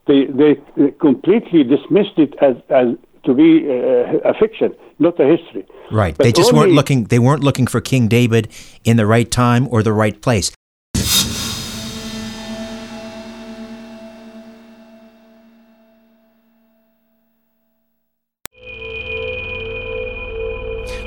[0.09, 0.53] They, they
[0.99, 2.89] completely dismissed it as, as
[3.25, 5.65] to be uh, a fiction, not a history.
[5.93, 6.17] Right.
[6.17, 7.05] But they just weren't looking.
[7.05, 8.49] They weren't looking for King David
[8.85, 10.51] in the right time or the right place.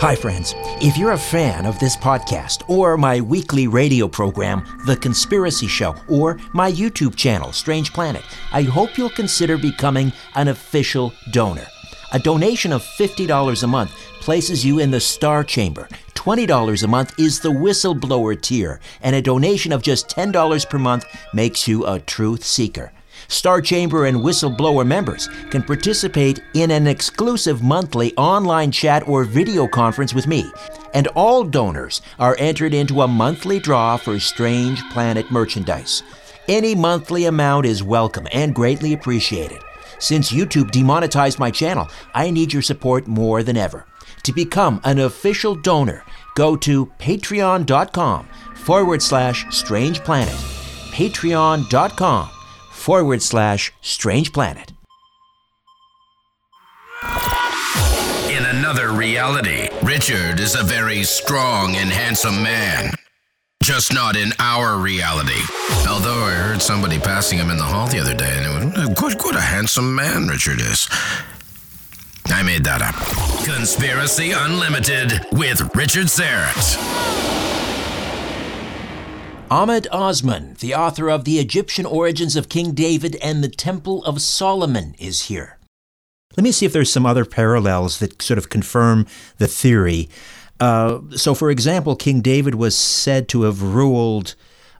[0.01, 0.55] Hi, friends.
[0.81, 5.95] If you're a fan of this podcast, or my weekly radio program, The Conspiracy Show,
[6.07, 11.67] or my YouTube channel, Strange Planet, I hope you'll consider becoming an official donor.
[12.13, 15.87] A donation of $50 a month places you in the Star Chamber.
[16.15, 21.05] $20 a month is the whistleblower tier, and a donation of just $10 per month
[21.31, 22.91] makes you a truth seeker.
[23.31, 29.69] Star Chamber and Whistleblower members can participate in an exclusive monthly online chat or video
[29.69, 30.51] conference with me,
[30.93, 36.03] and all donors are entered into a monthly draw for Strange Planet merchandise.
[36.49, 39.61] Any monthly amount is welcome and greatly appreciated.
[39.97, 43.85] Since YouTube demonetized my channel, I need your support more than ever.
[44.23, 46.03] To become an official donor,
[46.35, 50.35] go to patreon.com forward slash strange planet.
[50.91, 52.29] Patreon.com
[52.81, 54.73] forward slash strange planet.
[58.29, 62.91] In another reality, Richard is a very strong and handsome man.
[63.61, 65.39] Just not in our reality.
[65.87, 69.13] Although I heard somebody passing him in the hall the other day, and it was
[69.15, 70.89] good, what a handsome man Richard is.
[72.27, 72.95] I made that up.
[73.45, 77.60] Conspiracy Unlimited with Richard Syrett.
[79.51, 84.21] Ahmed Osman, the author of The Egyptian Origins of King David and the Temple of
[84.21, 85.57] Solomon, is here.
[86.37, 89.05] Let me see if there's some other parallels that sort of confirm
[89.39, 90.07] the theory.
[90.61, 94.35] Uh, so, for example, King David was said to have ruled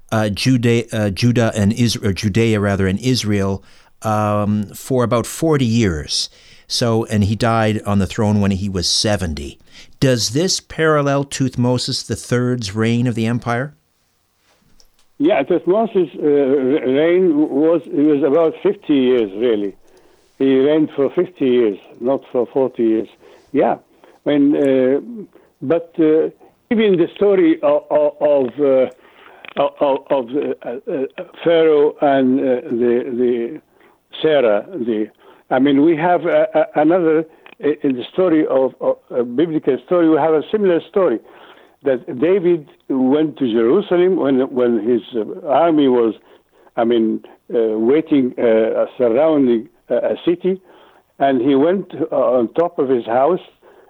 [0.10, 3.66] uh, uh, Judah and Judea rather, and Israel
[4.04, 6.30] um, for about 40 years.
[6.68, 9.60] So, and he died on the throne when he was 70.
[10.00, 13.76] Does this parallel Tuthmosis III's reign of the empire?
[15.24, 16.26] Yeah, Tutmosis' uh,
[17.00, 19.76] reign was it was about 50 years, really.
[20.40, 23.08] He reigned for 50 years, not for 40 years.
[23.52, 23.78] Yeah,
[24.24, 25.00] when, uh,
[25.62, 26.32] but uh,
[26.72, 28.90] even the story of of, uh,
[29.62, 31.06] of, of uh, uh,
[31.44, 33.62] Pharaoh and the the
[34.24, 35.06] Sarah, the
[35.52, 36.22] I mean, we have
[36.74, 37.26] another
[37.60, 38.98] in the story of, of
[39.36, 40.10] biblical story.
[40.10, 41.20] We have a similar story
[41.84, 46.14] that David went to Jerusalem when when his uh, army was,
[46.76, 50.62] I mean, uh, waiting, uh, surrounding a city,
[51.20, 53.42] and he went on top of his house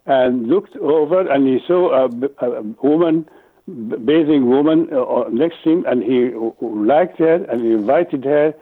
[0.05, 2.09] and looked over, and he saw a,
[2.45, 3.29] a woman,
[3.67, 4.89] bathing woman
[5.31, 8.53] next to him, and he liked her, and he invited her,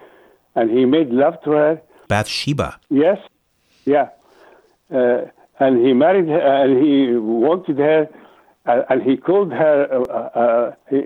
[0.55, 1.81] and he made love to her.
[2.09, 2.79] Bathsheba.
[2.89, 3.19] Yes,
[3.85, 4.09] yeah,
[4.93, 5.21] uh,
[5.59, 8.09] and he married her, and he wanted her
[8.69, 11.01] uh, and he called her, uh, uh, he,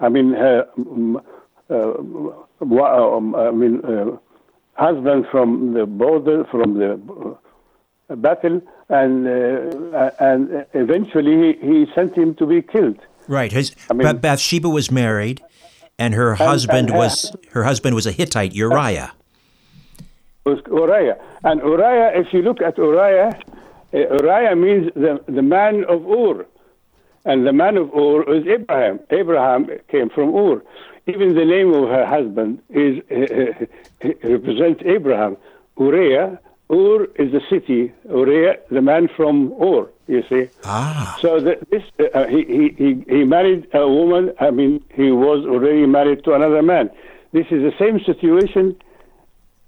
[0.00, 0.66] I mean, her,
[1.70, 3.80] um, I mean,
[4.74, 12.46] husband from the border, from the battle, and and eventually he, he sent him to
[12.46, 12.98] be killed.
[13.28, 13.52] Right.
[13.52, 15.40] His, I mean- Bathsheba was married,
[15.98, 19.12] and her husband and- was her husband was a Hittite, Uriah.
[20.44, 21.16] was Uriah.
[21.44, 23.30] And Uriah, if you look at Uriah,
[23.94, 26.46] uh, Uriah means the, the man of Ur.
[27.24, 29.00] And the man of Ur is Abraham.
[29.10, 30.62] Abraham came from Ur.
[31.06, 33.64] Even the name of her husband is uh,
[34.04, 35.36] uh, represents Abraham.
[35.78, 36.38] Uriah,
[36.70, 37.92] Ur is the city.
[38.08, 39.88] Uriah, the man from Ur.
[40.06, 40.48] You see.
[40.64, 41.16] Ah.
[41.22, 41.82] So the, this
[42.14, 44.32] uh, he, he he he married a woman.
[44.38, 46.90] I mean, he was already married to another man.
[47.32, 48.76] This is the same situation,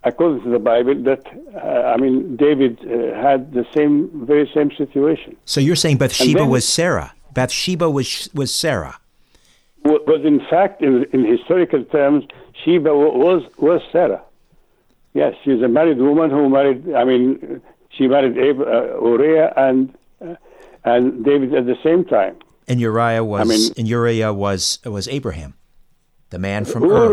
[0.04, 0.94] according to the Bible.
[1.04, 1.22] That
[1.54, 5.36] uh, I mean, David uh, had the same, very same situation.
[5.46, 7.14] So you're saying Bathsheba then- was Sarah.
[7.36, 8.08] Bathsheba was
[8.40, 8.96] was Sarah.
[9.84, 12.20] wa- was in fact, in, in historical terms,
[12.64, 12.92] Sheba
[13.24, 14.22] was was Sarah.
[15.20, 16.80] Yes, she's a married woman who married.
[16.94, 17.60] I mean,
[17.94, 19.80] she married Ab- uh, Uriah and
[20.26, 20.34] uh,
[20.92, 22.34] and David at the same time.
[22.68, 24.62] And Uriah was I mean- and Uriah was
[24.96, 25.52] was Abraham,
[26.34, 27.12] the man from Ur,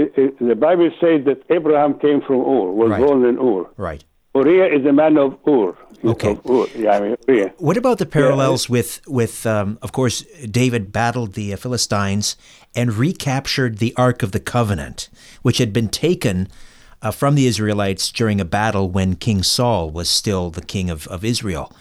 [0.00, 3.02] it, it, the Bible says that Abraham came from Ur, was Right.
[3.06, 3.62] born in Ur.
[3.88, 4.02] Right.
[4.34, 5.70] Uriah is a man of Ur.
[6.04, 6.32] Okay.
[6.32, 6.66] Of Ur.
[6.74, 7.52] Yeah, I mean, Uriah.
[7.58, 12.36] What about the parallels with with um, of course David battled the uh, Philistines
[12.74, 15.08] and recaptured the Ark of the Covenant,
[15.42, 16.48] which had been taken
[17.02, 21.06] uh, from the Israelites during a battle when King Saul was still the king of,
[21.08, 21.72] of Israel.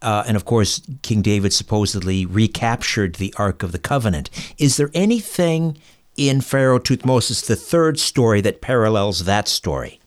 [0.00, 4.30] Uh, and of course, King David supposedly recaptured the Ark of the Covenant.
[4.58, 5.78] Is there anything
[6.16, 10.00] in Pharaoh Thutmosis III's story that parallels that story?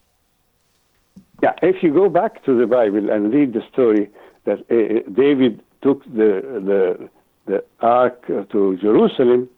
[1.43, 4.09] Yeah, if you go back to the Bible and read the story
[4.45, 7.09] that uh, David took the, the,
[7.45, 9.49] the ark to Jerusalem,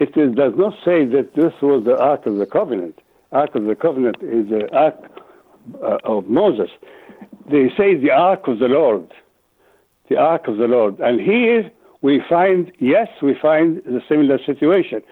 [0.00, 2.98] it is, does not say that this was the Ark of the Covenant.
[3.32, 4.96] Ark of the Covenant is the Ark
[5.82, 6.70] uh, of Moses.
[7.50, 9.12] They say the Ark of the Lord.
[10.08, 10.98] The Ark of the Lord.
[11.00, 15.02] And here we find, yes, we find the similar situation.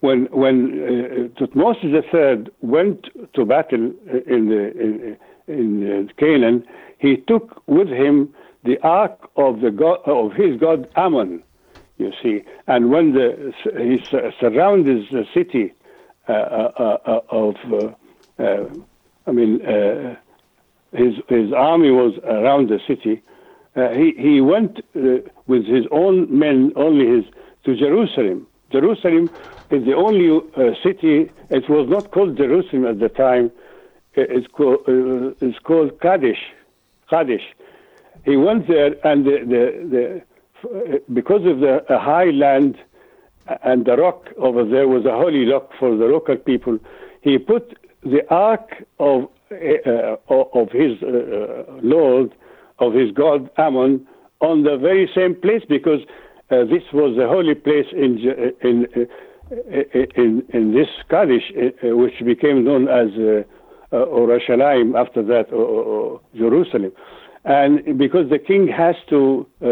[0.00, 3.92] When, when uh, Tutmosis III went to battle
[4.26, 5.16] in, the, in,
[5.48, 6.64] in Canaan,
[6.98, 8.34] he took with him
[8.64, 11.42] the ark of the god, of his god Ammon
[11.98, 12.42] you see.
[12.66, 14.02] And when the, he
[14.40, 15.74] surrounded the city
[16.28, 18.68] uh, uh, uh of, uh, uh,
[19.26, 19.60] I mean,
[20.92, 23.22] his, his army was around the city,
[23.74, 27.24] he, he went with his own men, only his,
[27.64, 28.46] to Jerusalem.
[28.72, 29.30] Jerusalem
[29.70, 30.40] is the only
[30.82, 33.50] city, it was not called Jerusalem at the time,
[34.16, 34.78] Uh, it's uh, called,
[35.40, 36.42] it's called Kadesh.
[37.10, 37.46] Kadesh.
[38.24, 40.22] He went there, and the, the, the
[40.64, 42.76] uh, because of the high land
[43.62, 46.78] and the rock over there was a holy rock for the local people,
[47.22, 52.34] he put the ark of uh, of his uh, Lord,
[52.78, 54.06] of his God Ammon,
[54.40, 56.00] on the very same place because
[56.50, 58.18] uh, this was the holy place in
[58.62, 59.08] in
[60.16, 63.08] in, in this Kadesh, uh, which became known as
[63.92, 66.92] uh, Urushalayim after that, or, or Jerusalem.
[67.44, 69.66] And because the king has to uh,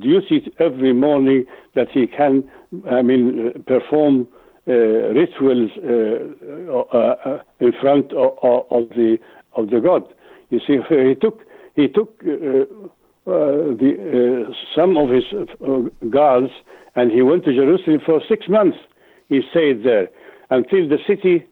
[0.00, 1.44] do it every morning
[1.74, 2.50] that he can,
[2.90, 4.26] I mean, perform
[4.68, 8.36] uh, rituals uh, uh, uh in front of,
[8.70, 9.18] of, the
[9.56, 10.04] of the god.
[10.50, 11.40] You see, he took
[11.76, 12.66] he took uh,
[13.26, 15.24] the some of his
[16.10, 16.50] guards
[16.94, 18.76] and he went to Jerusalem for six months.
[19.28, 20.08] He stayed there
[20.50, 21.46] until the city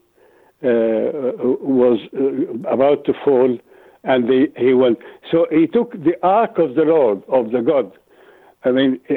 [0.61, 1.31] Uh,
[1.61, 3.57] was uh, about to fall
[4.03, 4.99] and they, he went.
[5.31, 7.91] So he took the ark of the Lord, of the God.
[8.63, 9.13] I mean, uh,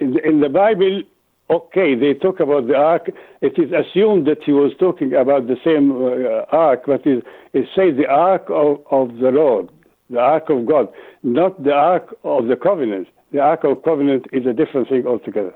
[0.00, 1.02] in, in the Bible,
[1.48, 3.10] okay, they talk about the ark.
[3.40, 7.68] It is assumed that he was talking about the same uh, ark, but it, it
[7.74, 9.68] says the ark of, of the Lord,
[10.08, 10.88] the ark of God,
[11.22, 13.08] not the ark of the covenant.
[13.32, 15.54] The ark of covenant is a different thing altogether.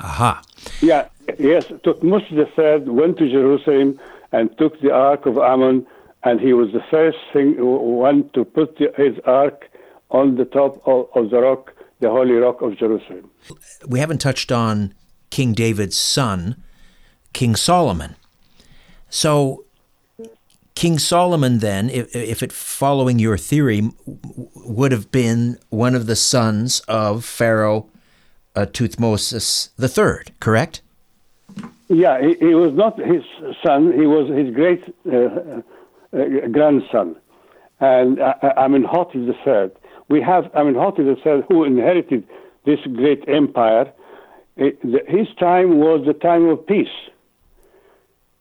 [0.00, 0.42] Aha.
[0.80, 1.08] Yeah,
[1.38, 1.66] yes.
[1.66, 3.98] Tutmosis III went to Jerusalem
[4.32, 5.86] and took the ark of Ammon
[6.22, 9.70] and he was the first thing, one to put the, his ark
[10.10, 13.30] on the top of, of, the rock, the holy rock of Jerusalem.
[13.86, 14.94] We haven't touched on
[15.30, 16.62] King David's son,
[17.32, 18.16] King Solomon.
[19.08, 19.64] So,
[20.74, 26.16] King Solomon, then, if, if it following your theory, would have been one of the
[26.16, 27.88] sons of Pharaoh
[28.54, 30.82] uh, Thutmosis III, correct?
[31.90, 33.24] Yeah, he, he, was not his
[33.66, 33.92] son.
[33.92, 34.80] He was his great
[35.12, 35.60] uh,
[36.16, 37.16] uh, grandson.
[37.80, 39.70] And uh, uh Amenhotep III.
[40.08, 42.28] We have Amenhotep III who inherited
[42.64, 43.92] this great empire.
[44.56, 46.86] It, the, his time was the time of peace.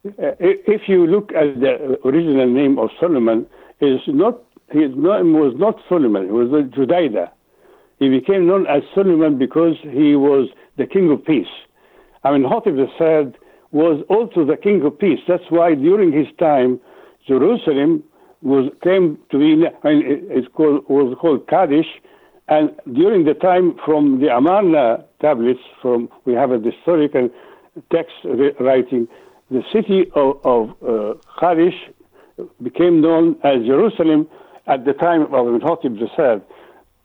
[0.05, 3.47] Uh, if you look at the original name of Solomon,
[3.81, 6.25] is not his name was not Solomon.
[6.25, 7.31] It was Jedidiah.
[7.97, 11.47] He became known as Solomon because he was the king of peace.
[12.25, 13.33] Amenhotep III
[13.71, 15.19] was also the king of peace.
[15.27, 16.79] That's why during his time,
[17.27, 18.03] Jerusalem
[18.41, 21.87] was came to be I mean, it's called was called Kadesh,
[22.47, 27.29] and during the time from the Amarna tablets, from we have a historical
[27.91, 28.15] text
[28.59, 29.07] writing,
[29.51, 31.75] the city of, of uh, Kadesh
[32.61, 34.27] became known as Jerusalem
[34.67, 36.41] at the time of Amenhotep III.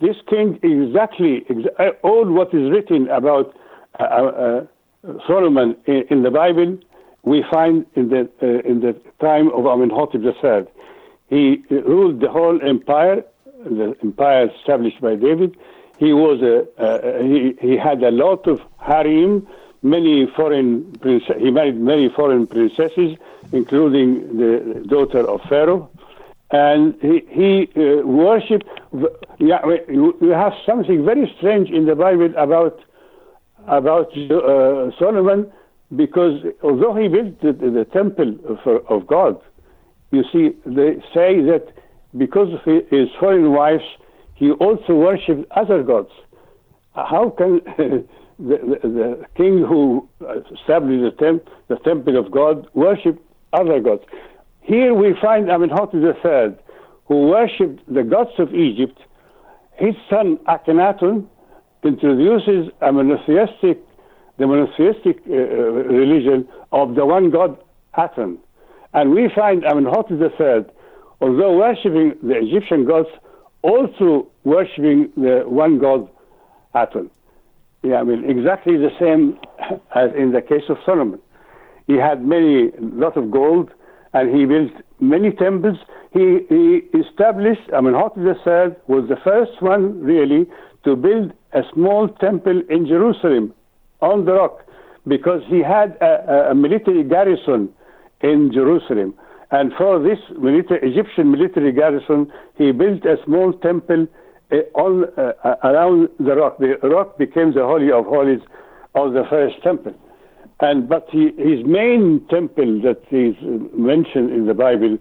[0.01, 3.55] This king exactly exa- all what is written about
[3.99, 4.67] uh, uh,
[5.27, 6.79] Solomon in, in the Bible
[7.25, 10.67] we find in the uh, in the time of Amenhotep III.
[11.29, 13.25] He ruled the whole empire,
[13.65, 15.57] the empire established by David.
[15.99, 19.47] He was a uh, he he had a lot of harem,
[19.83, 23.17] many foreign prince- he married many foreign princesses,
[23.53, 25.89] including the daughter of Pharaoh,
[26.51, 28.69] and he he uh, worshipped.
[29.39, 32.81] Yeah, we have something very strange in the Bible about
[33.69, 35.51] about uh, Solomon
[35.97, 39.41] because although he built the, the temple of, of, God,
[40.11, 41.67] you see, they say that
[42.17, 42.61] because of
[42.91, 43.85] his foreign wives,
[44.35, 46.11] he also worshipped other gods.
[46.95, 48.07] How can the,
[48.39, 50.09] the, the, king who
[50.53, 54.03] established the, temp, the temple of God worship other gods?
[54.63, 56.57] Here we find Amenhotep III,
[57.07, 58.99] who worshipped the gods of Egypt.
[59.77, 61.27] His son Akhenaten
[61.85, 63.79] introduces a monotheistic
[64.39, 67.57] the monotheistic uh, uh, religion of the one God
[67.97, 68.39] Aten.
[68.93, 70.65] And we find Amenhotep III,
[71.21, 73.09] although worshipping the Egyptian gods,
[73.63, 76.09] also worshipping the one God,
[76.75, 77.11] Aton.
[77.83, 79.39] Yeah, I mean, exactly the same
[79.95, 81.21] as in the case of Solomon.
[81.87, 83.71] He had many, lot of gold,
[84.13, 85.79] and he built many temples.
[86.13, 90.47] He, he established, I mean, Hattup III was the first one really
[90.85, 93.55] to build a small temple in Jerusalem
[94.01, 94.61] on the rock
[95.07, 97.71] because he had a, a military garrison
[98.21, 99.15] in Jerusalem.
[99.51, 104.07] And for this military, Egyptian military garrison, he built a small temple
[104.53, 105.33] uh, on, uh,
[105.65, 106.59] around the rock.
[106.59, 108.41] The rock became the Holy of Holies
[108.95, 109.95] of the first temple.
[110.61, 113.35] And but he, his main temple that is
[113.77, 114.99] mentioned in the Bible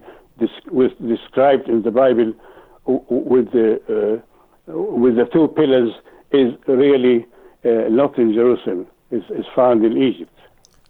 [0.71, 2.33] was described in the Bible
[2.85, 4.32] with the uh,
[4.67, 5.91] with the two pillars
[6.31, 7.25] is really
[7.65, 8.87] uh, not in Jerusalem.
[9.11, 10.31] It's, it's found in Egypt.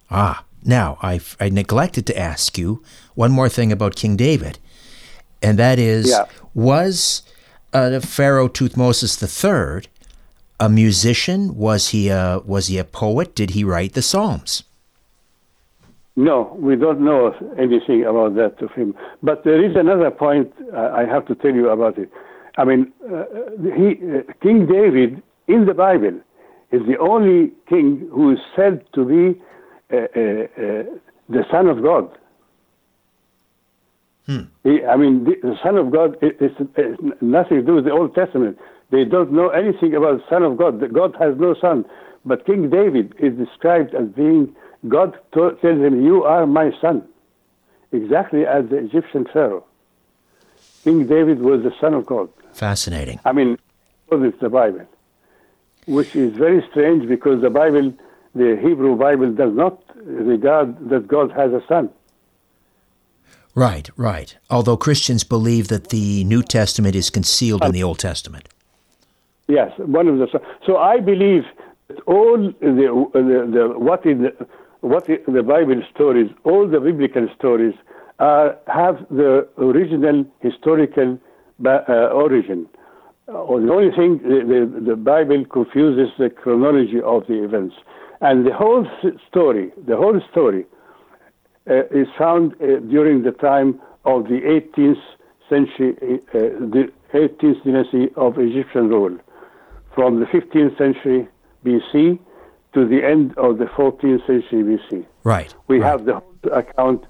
[0.09, 2.83] Ah, now I I neglected to ask you
[3.15, 4.59] one more thing about King David,
[5.41, 6.25] and that is yeah.
[6.53, 7.23] was
[7.73, 9.89] uh, Pharaoh Thutmosis III
[10.59, 11.55] a musician?
[11.55, 13.35] Was he a was he a poet?
[13.35, 14.63] Did he write the Psalms?
[16.15, 18.93] No, we don't know anything about that of him.
[19.23, 22.09] But there is another point uh, I have to tell you about it.
[22.57, 23.25] I mean, uh,
[23.61, 26.19] he, uh, King David in the Bible
[26.71, 29.41] is the only king who is said to be
[29.91, 30.83] uh, uh, uh,
[31.29, 32.09] the Son of God.
[34.25, 34.43] Hmm.
[34.63, 36.51] He, I mean, the, the, Son of God is,
[37.21, 38.57] nothing to do with the Old Testament.
[38.89, 40.81] They don't know anything about the Son of God.
[40.93, 41.85] God has no son.
[42.25, 44.55] But King David is described as being,
[44.87, 47.03] God told, tells him, You are my son.
[47.91, 49.65] Exactly as the Egyptian Pharaoh.
[50.83, 52.29] King David was the son of God.
[52.53, 53.19] Fascinating.
[53.25, 53.57] I mean,
[54.11, 54.85] it's the Bible,
[55.87, 57.93] which is very strange because the Bible,
[58.35, 61.89] the Hebrew Bible, does not regard that God has a son.
[63.55, 64.35] Right, right.
[64.49, 68.49] Although Christians believe that the New Testament is concealed in the Old Testament.
[69.47, 70.27] Yes, one of the.
[70.65, 71.43] So I believe
[71.87, 74.47] that all the, the, the what in the,
[74.81, 77.75] what in the Bible stories, all the biblical stories,
[78.19, 81.19] uh, have the original historical
[81.65, 82.67] origin.
[83.27, 87.73] Uh, the only thing the, the, the, Bible confuses the chronology of the events,
[88.19, 88.85] and the whole
[89.29, 90.65] story, the whole story,
[91.69, 95.01] uh, is found uh, during the time of the 18th
[95.49, 95.95] century,
[96.33, 99.17] uh, the 18th dynasty of Egyptian rule
[99.95, 101.27] from the 15th century
[101.63, 102.19] BC
[102.73, 105.05] to the end of the 14th century BC.
[105.23, 105.55] Right.
[105.67, 105.87] We right.
[105.87, 107.05] have the whole account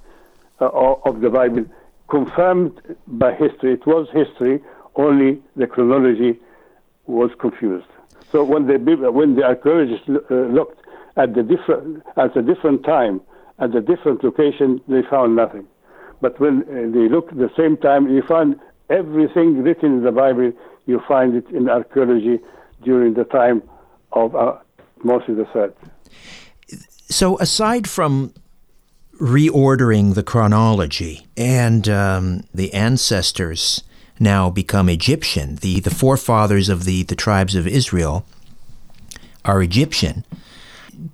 [0.62, 1.66] uh, of the Bible
[2.14, 2.74] confirmed
[3.08, 3.74] by history.
[3.74, 4.62] It was history,
[4.96, 6.40] only the chronology
[7.08, 7.92] was confused.
[8.32, 8.78] So when the
[9.20, 10.80] when the archaeologists uh, looked
[11.18, 13.16] at the different at a different time
[13.60, 15.66] at a different location, they found nothing.
[16.22, 18.60] But when uh, they look at the same time, you find
[18.90, 20.52] everything written in the Bible.
[20.86, 22.38] You find it in archaeology
[22.84, 23.64] during the time
[24.12, 24.58] of uh,
[25.04, 25.70] Moses III.
[27.20, 28.34] So, aside from
[29.24, 33.82] reordering the chronology and um, the ancestors
[34.20, 38.26] now become Egyptian, the, the forefathers of the, the tribes of Israel
[39.46, 40.26] are Egyptian.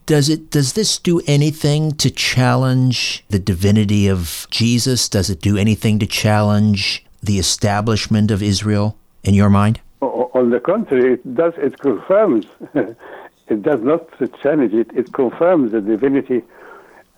[0.07, 5.07] Does it does this do anything to challenge the divinity of Jesus?
[5.07, 9.79] Does it do anything to challenge the establishment of Israel in your mind?
[10.01, 11.53] On the contrary, it does.
[11.57, 12.45] It confirms.
[12.73, 14.01] it does not
[14.41, 14.89] challenge it.
[14.93, 16.43] It confirms the divinity,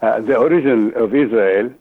[0.01, 1.71] uh, the origin of Israel,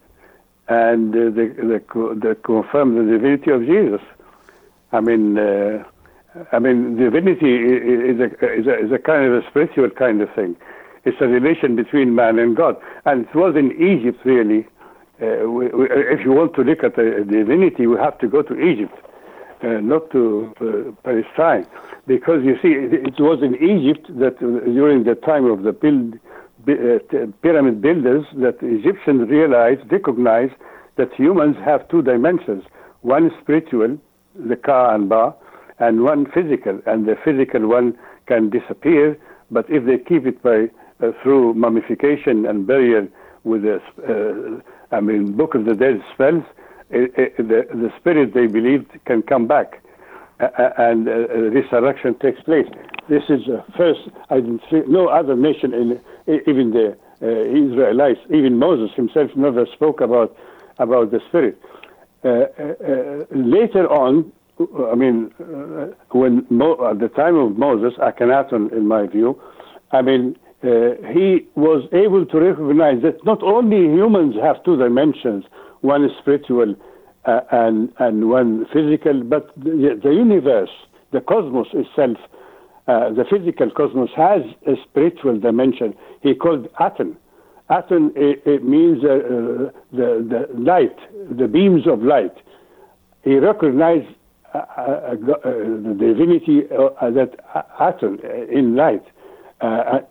[0.68, 4.00] and uh, the, the, the confirms the divinity of Jesus.
[4.92, 5.84] I mean, uh,
[6.52, 10.32] I mean, divinity is a, is a is a kind of a spiritual kind of
[10.34, 10.56] thing.
[11.04, 14.66] It's a relation between man and God, and it was in Egypt really.
[15.20, 18.42] Uh, we, we, if you want to look at the divinity, we have to go
[18.42, 18.94] to Egypt
[19.62, 21.66] uh, not to uh, Palestine,
[22.06, 25.72] because you see, it, it, was in Egypt that uh, during the time of the
[25.72, 26.18] build,
[27.42, 30.54] pyramid builders, that Egyptians realized, recognized
[30.96, 32.64] that humans have two dimensions:
[33.02, 33.98] one spiritual,
[34.34, 35.34] the Ka and Ba,
[35.78, 36.80] and one physical.
[36.86, 39.18] And the physical one can disappear,
[39.50, 40.68] but if they keep it by
[41.02, 43.08] uh, through mummification and burial
[43.44, 46.44] with the, uh, I mean, Book of the Dead spells,
[46.90, 49.82] it, it, the, the spirit they believed can come back
[50.40, 52.66] uh, and uh, resurrection takes place.
[53.08, 53.40] This is
[53.76, 56.00] first, I didn't see, no other nation, in,
[56.46, 60.36] even the uh, Israelites, even Moses himself never spoke about,
[60.78, 61.60] about the spirit.
[62.22, 64.32] Uh, uh, uh, later on,
[64.90, 65.30] I mean,
[66.10, 69.40] when Mo, at the time of Moses, Akhenaten, in my view,
[69.92, 75.44] I mean, he was able to recognize that not only humans have two dimensions,
[75.80, 76.74] one is spiritual
[77.24, 80.70] and and one physical, but the, the universe,
[81.12, 82.18] the cosmos itself,
[82.86, 85.94] uh, the physical cosmos has a spiritual dimension.
[86.22, 87.16] He called Aten.
[87.70, 90.96] Aten it, it means uh, uh, the the light,
[91.30, 92.34] the beams of light.
[93.22, 94.08] He recognized
[94.54, 97.32] uh, uh, the divinity that
[97.80, 98.18] Aten
[98.50, 99.04] in light,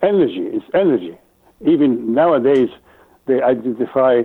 [0.02, 1.18] energy is energy.
[1.66, 2.70] Even nowadays,
[3.26, 4.22] they identify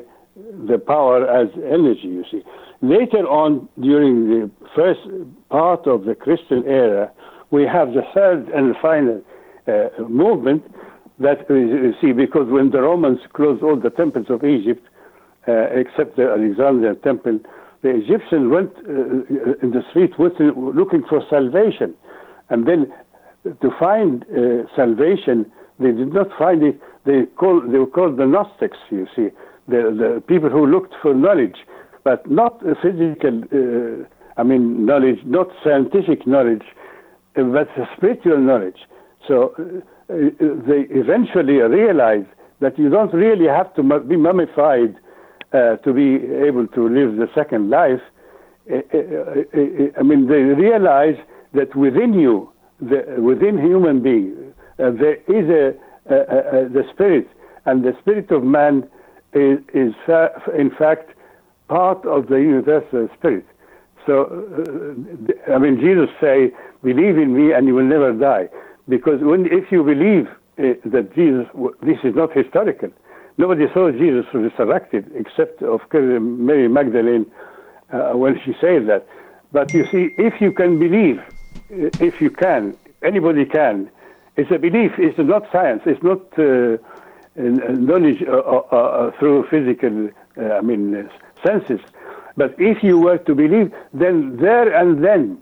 [0.68, 2.08] the power as energy.
[2.08, 2.42] You see.
[2.82, 5.00] Later on, during the first
[5.48, 7.10] part of the Christian era,
[7.54, 9.18] we have the third and final
[9.68, 10.62] uh, movement
[11.26, 14.84] that you see, because when the Romans closed all the temples of Egypt,
[15.46, 15.52] uh,
[15.82, 17.38] except the Alexandrian temple,
[17.82, 21.94] the Egyptians went uh, in the street looking for salvation.
[22.50, 22.80] And then
[23.62, 25.36] to find uh, salvation,
[25.78, 26.80] they did not find it.
[27.04, 29.28] They, call, they were called the Gnostics, you see,
[29.68, 31.56] the, the people who looked for knowledge
[32.04, 34.04] but not physical, uh,
[34.36, 36.62] I mean, knowledge, not scientific knowledge,
[37.36, 38.78] uh, but spiritual knowledge.
[39.26, 39.62] So uh,
[40.12, 40.16] uh,
[40.66, 42.26] they eventually realize
[42.60, 44.96] that you don't really have to be mummified
[45.52, 46.16] uh, to be
[46.46, 48.00] able to live the second life.
[48.70, 51.16] I mean, they realize
[51.52, 55.74] that within you, the, within human being, uh, there is a,
[56.12, 57.28] a, a, the spirit,
[57.66, 58.88] and the spirit of man
[59.32, 59.94] is, is
[60.58, 61.10] in fact
[61.68, 63.46] part of the universal spirit.
[64.06, 64.24] So,
[65.48, 66.52] uh, I mean, Jesus say,
[66.82, 68.48] "Believe in me, and you will never die."
[68.88, 70.28] Because when, if you believe
[70.58, 71.46] uh, that Jesus,
[71.82, 72.90] this is not historical.
[73.38, 77.26] Nobody saw Jesus resurrected except of Mary Magdalene
[77.92, 79.06] uh, when she said that.
[79.52, 83.90] But you see, if you can believe, uh, if you can, anybody can.
[84.36, 84.92] It's a belief.
[84.98, 85.82] It's not science.
[85.86, 86.76] It's not uh,
[87.36, 90.10] knowledge uh, through physical.
[90.36, 91.08] I mean
[91.44, 91.80] senses.
[92.36, 95.38] But if you were to believe, then there and then,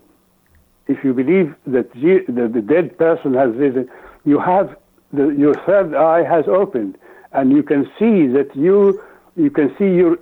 [0.87, 3.89] if you believe that the dead person has risen,
[4.25, 4.75] you have
[5.11, 6.97] the, your third eye has opened,
[7.31, 9.01] and you can see that you
[9.35, 10.19] you can see your,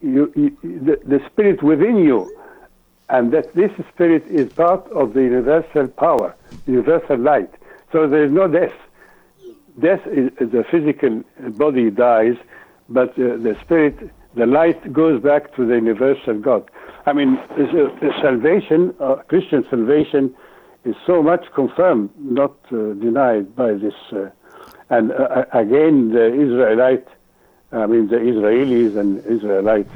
[0.00, 2.34] your, the, the spirit within you,
[3.10, 6.34] and that this spirit is part of the universal power,
[6.66, 7.52] universal light.
[7.92, 8.72] So there is no death.
[9.78, 12.36] Death is the physical body dies,
[12.88, 16.70] but uh, the spirit the light goes back to the universal God.
[17.06, 17.38] I mean,
[18.22, 20.34] salvation, uh, Christian salvation,
[20.84, 23.94] is so much confirmed, not uh, denied by this.
[24.12, 24.30] Uh,
[24.90, 27.06] and uh, again, the Israelite,
[27.72, 29.88] I mean, the Israelis and Israelite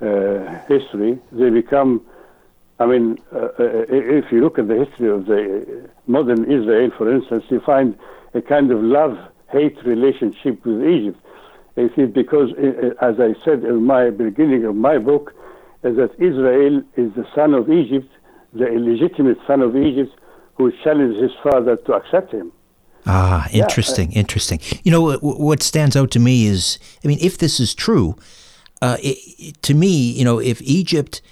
[0.00, 2.04] uh, history, they become.
[2.78, 7.44] I mean, uh, if you look at the history of the modern Israel, for instance,
[7.48, 7.98] you find
[8.34, 11.18] a kind of love-hate relationship with Egypt
[11.76, 15.32] it is because, uh, uh, as I said in my beginning of my book,
[15.84, 18.10] is that Israel is the son of Egypt,
[18.52, 20.12] the illegitimate son of Egypt,
[20.54, 22.50] who challenged his father to accept him.
[23.06, 24.18] Ah, interesting, yeah.
[24.18, 24.58] interesting.
[24.82, 28.16] You know, what stands out to me is, I mean, if this is true,
[28.82, 31.22] uh, it, to me, you know, if Egypt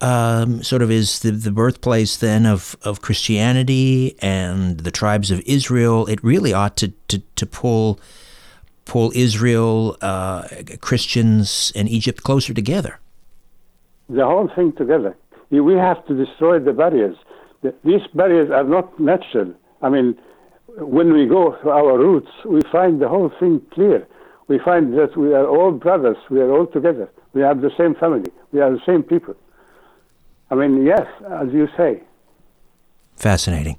[0.00, 5.40] um, sort of is the, the birthplace then of, of Christianity and the tribes of
[5.46, 8.00] Israel, it really ought to, to, to pull
[8.84, 10.46] pull Israel, uh,
[10.80, 12.98] Christians, and Egypt closer together.
[14.08, 15.16] The whole thing together.
[15.50, 17.16] We have to destroy the barriers.
[17.84, 19.54] These barriers are not natural.
[19.82, 20.18] I mean,
[20.76, 24.06] when we go to our roots, we find the whole thing clear.
[24.48, 26.16] We find that we are all brothers.
[26.30, 27.08] We are all together.
[27.32, 28.30] We have the same family.
[28.52, 29.36] We are the same people.
[30.50, 32.02] I mean, yes, as you say.
[33.16, 33.76] Fascinating.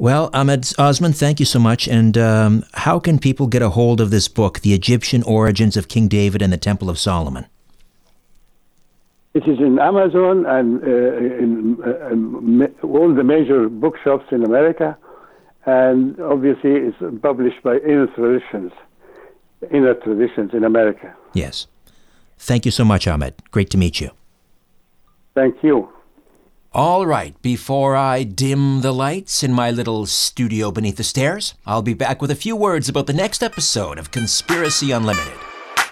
[0.00, 1.88] Well, Ahmed Osman, thank you so much.
[1.88, 5.88] And um, how can people get a hold of this book, The Egyptian Origins of
[5.88, 7.46] King David and the Temple of Solomon?
[9.34, 14.96] It is in Amazon and uh, in, uh, in, all the major bookshops in America,
[15.66, 18.72] and obviously it's published by Inner Traditions,
[19.70, 21.14] Inner Traditions in America.
[21.34, 21.66] Yes.
[22.38, 23.34] Thank you so much, Ahmed.
[23.50, 24.10] Great to meet you.
[25.34, 25.88] Thank you.
[26.78, 31.82] All right, before I dim the lights in my little studio beneath the stairs, I'll
[31.82, 35.36] be back with a few words about the next episode of Conspiracy Unlimited.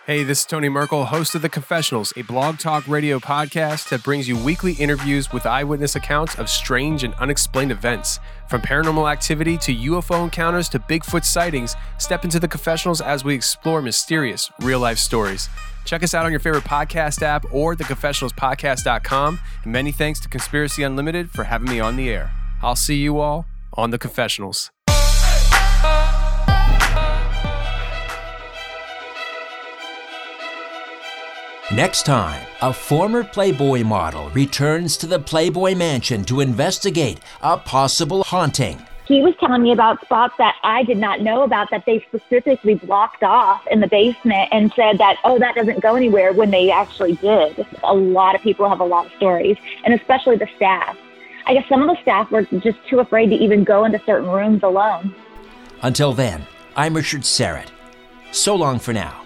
[0.07, 4.05] Hey, this is Tony Merkel, host of The Confessionals, a blog talk radio podcast that
[4.05, 8.21] brings you weekly interviews with eyewitness accounts of strange and unexplained events.
[8.49, 13.35] From paranormal activity to UFO encounters to Bigfoot sightings, step into The Confessionals as we
[13.35, 15.49] explore mysterious, real life stories.
[15.87, 19.41] Check us out on your favorite podcast app or theconfessionalspodcast.com.
[19.63, 22.33] And many thanks to Conspiracy Unlimited for having me on the air.
[22.61, 24.71] I'll see you all on The Confessionals.
[31.73, 38.23] Next time, a former Playboy model returns to the Playboy mansion to investigate a possible
[38.23, 38.81] haunting.
[39.07, 42.75] He was telling me about spots that I did not know about that they specifically
[42.75, 46.73] blocked off in the basement and said that, oh, that doesn't go anywhere when they
[46.73, 47.65] actually did.
[47.85, 50.99] A lot of people have a lot of stories, and especially the staff.
[51.47, 54.29] I guess some of the staff were just too afraid to even go into certain
[54.29, 55.15] rooms alone.
[55.83, 56.45] Until then,
[56.75, 57.69] I'm Richard Syrett.
[58.33, 59.26] So long for now.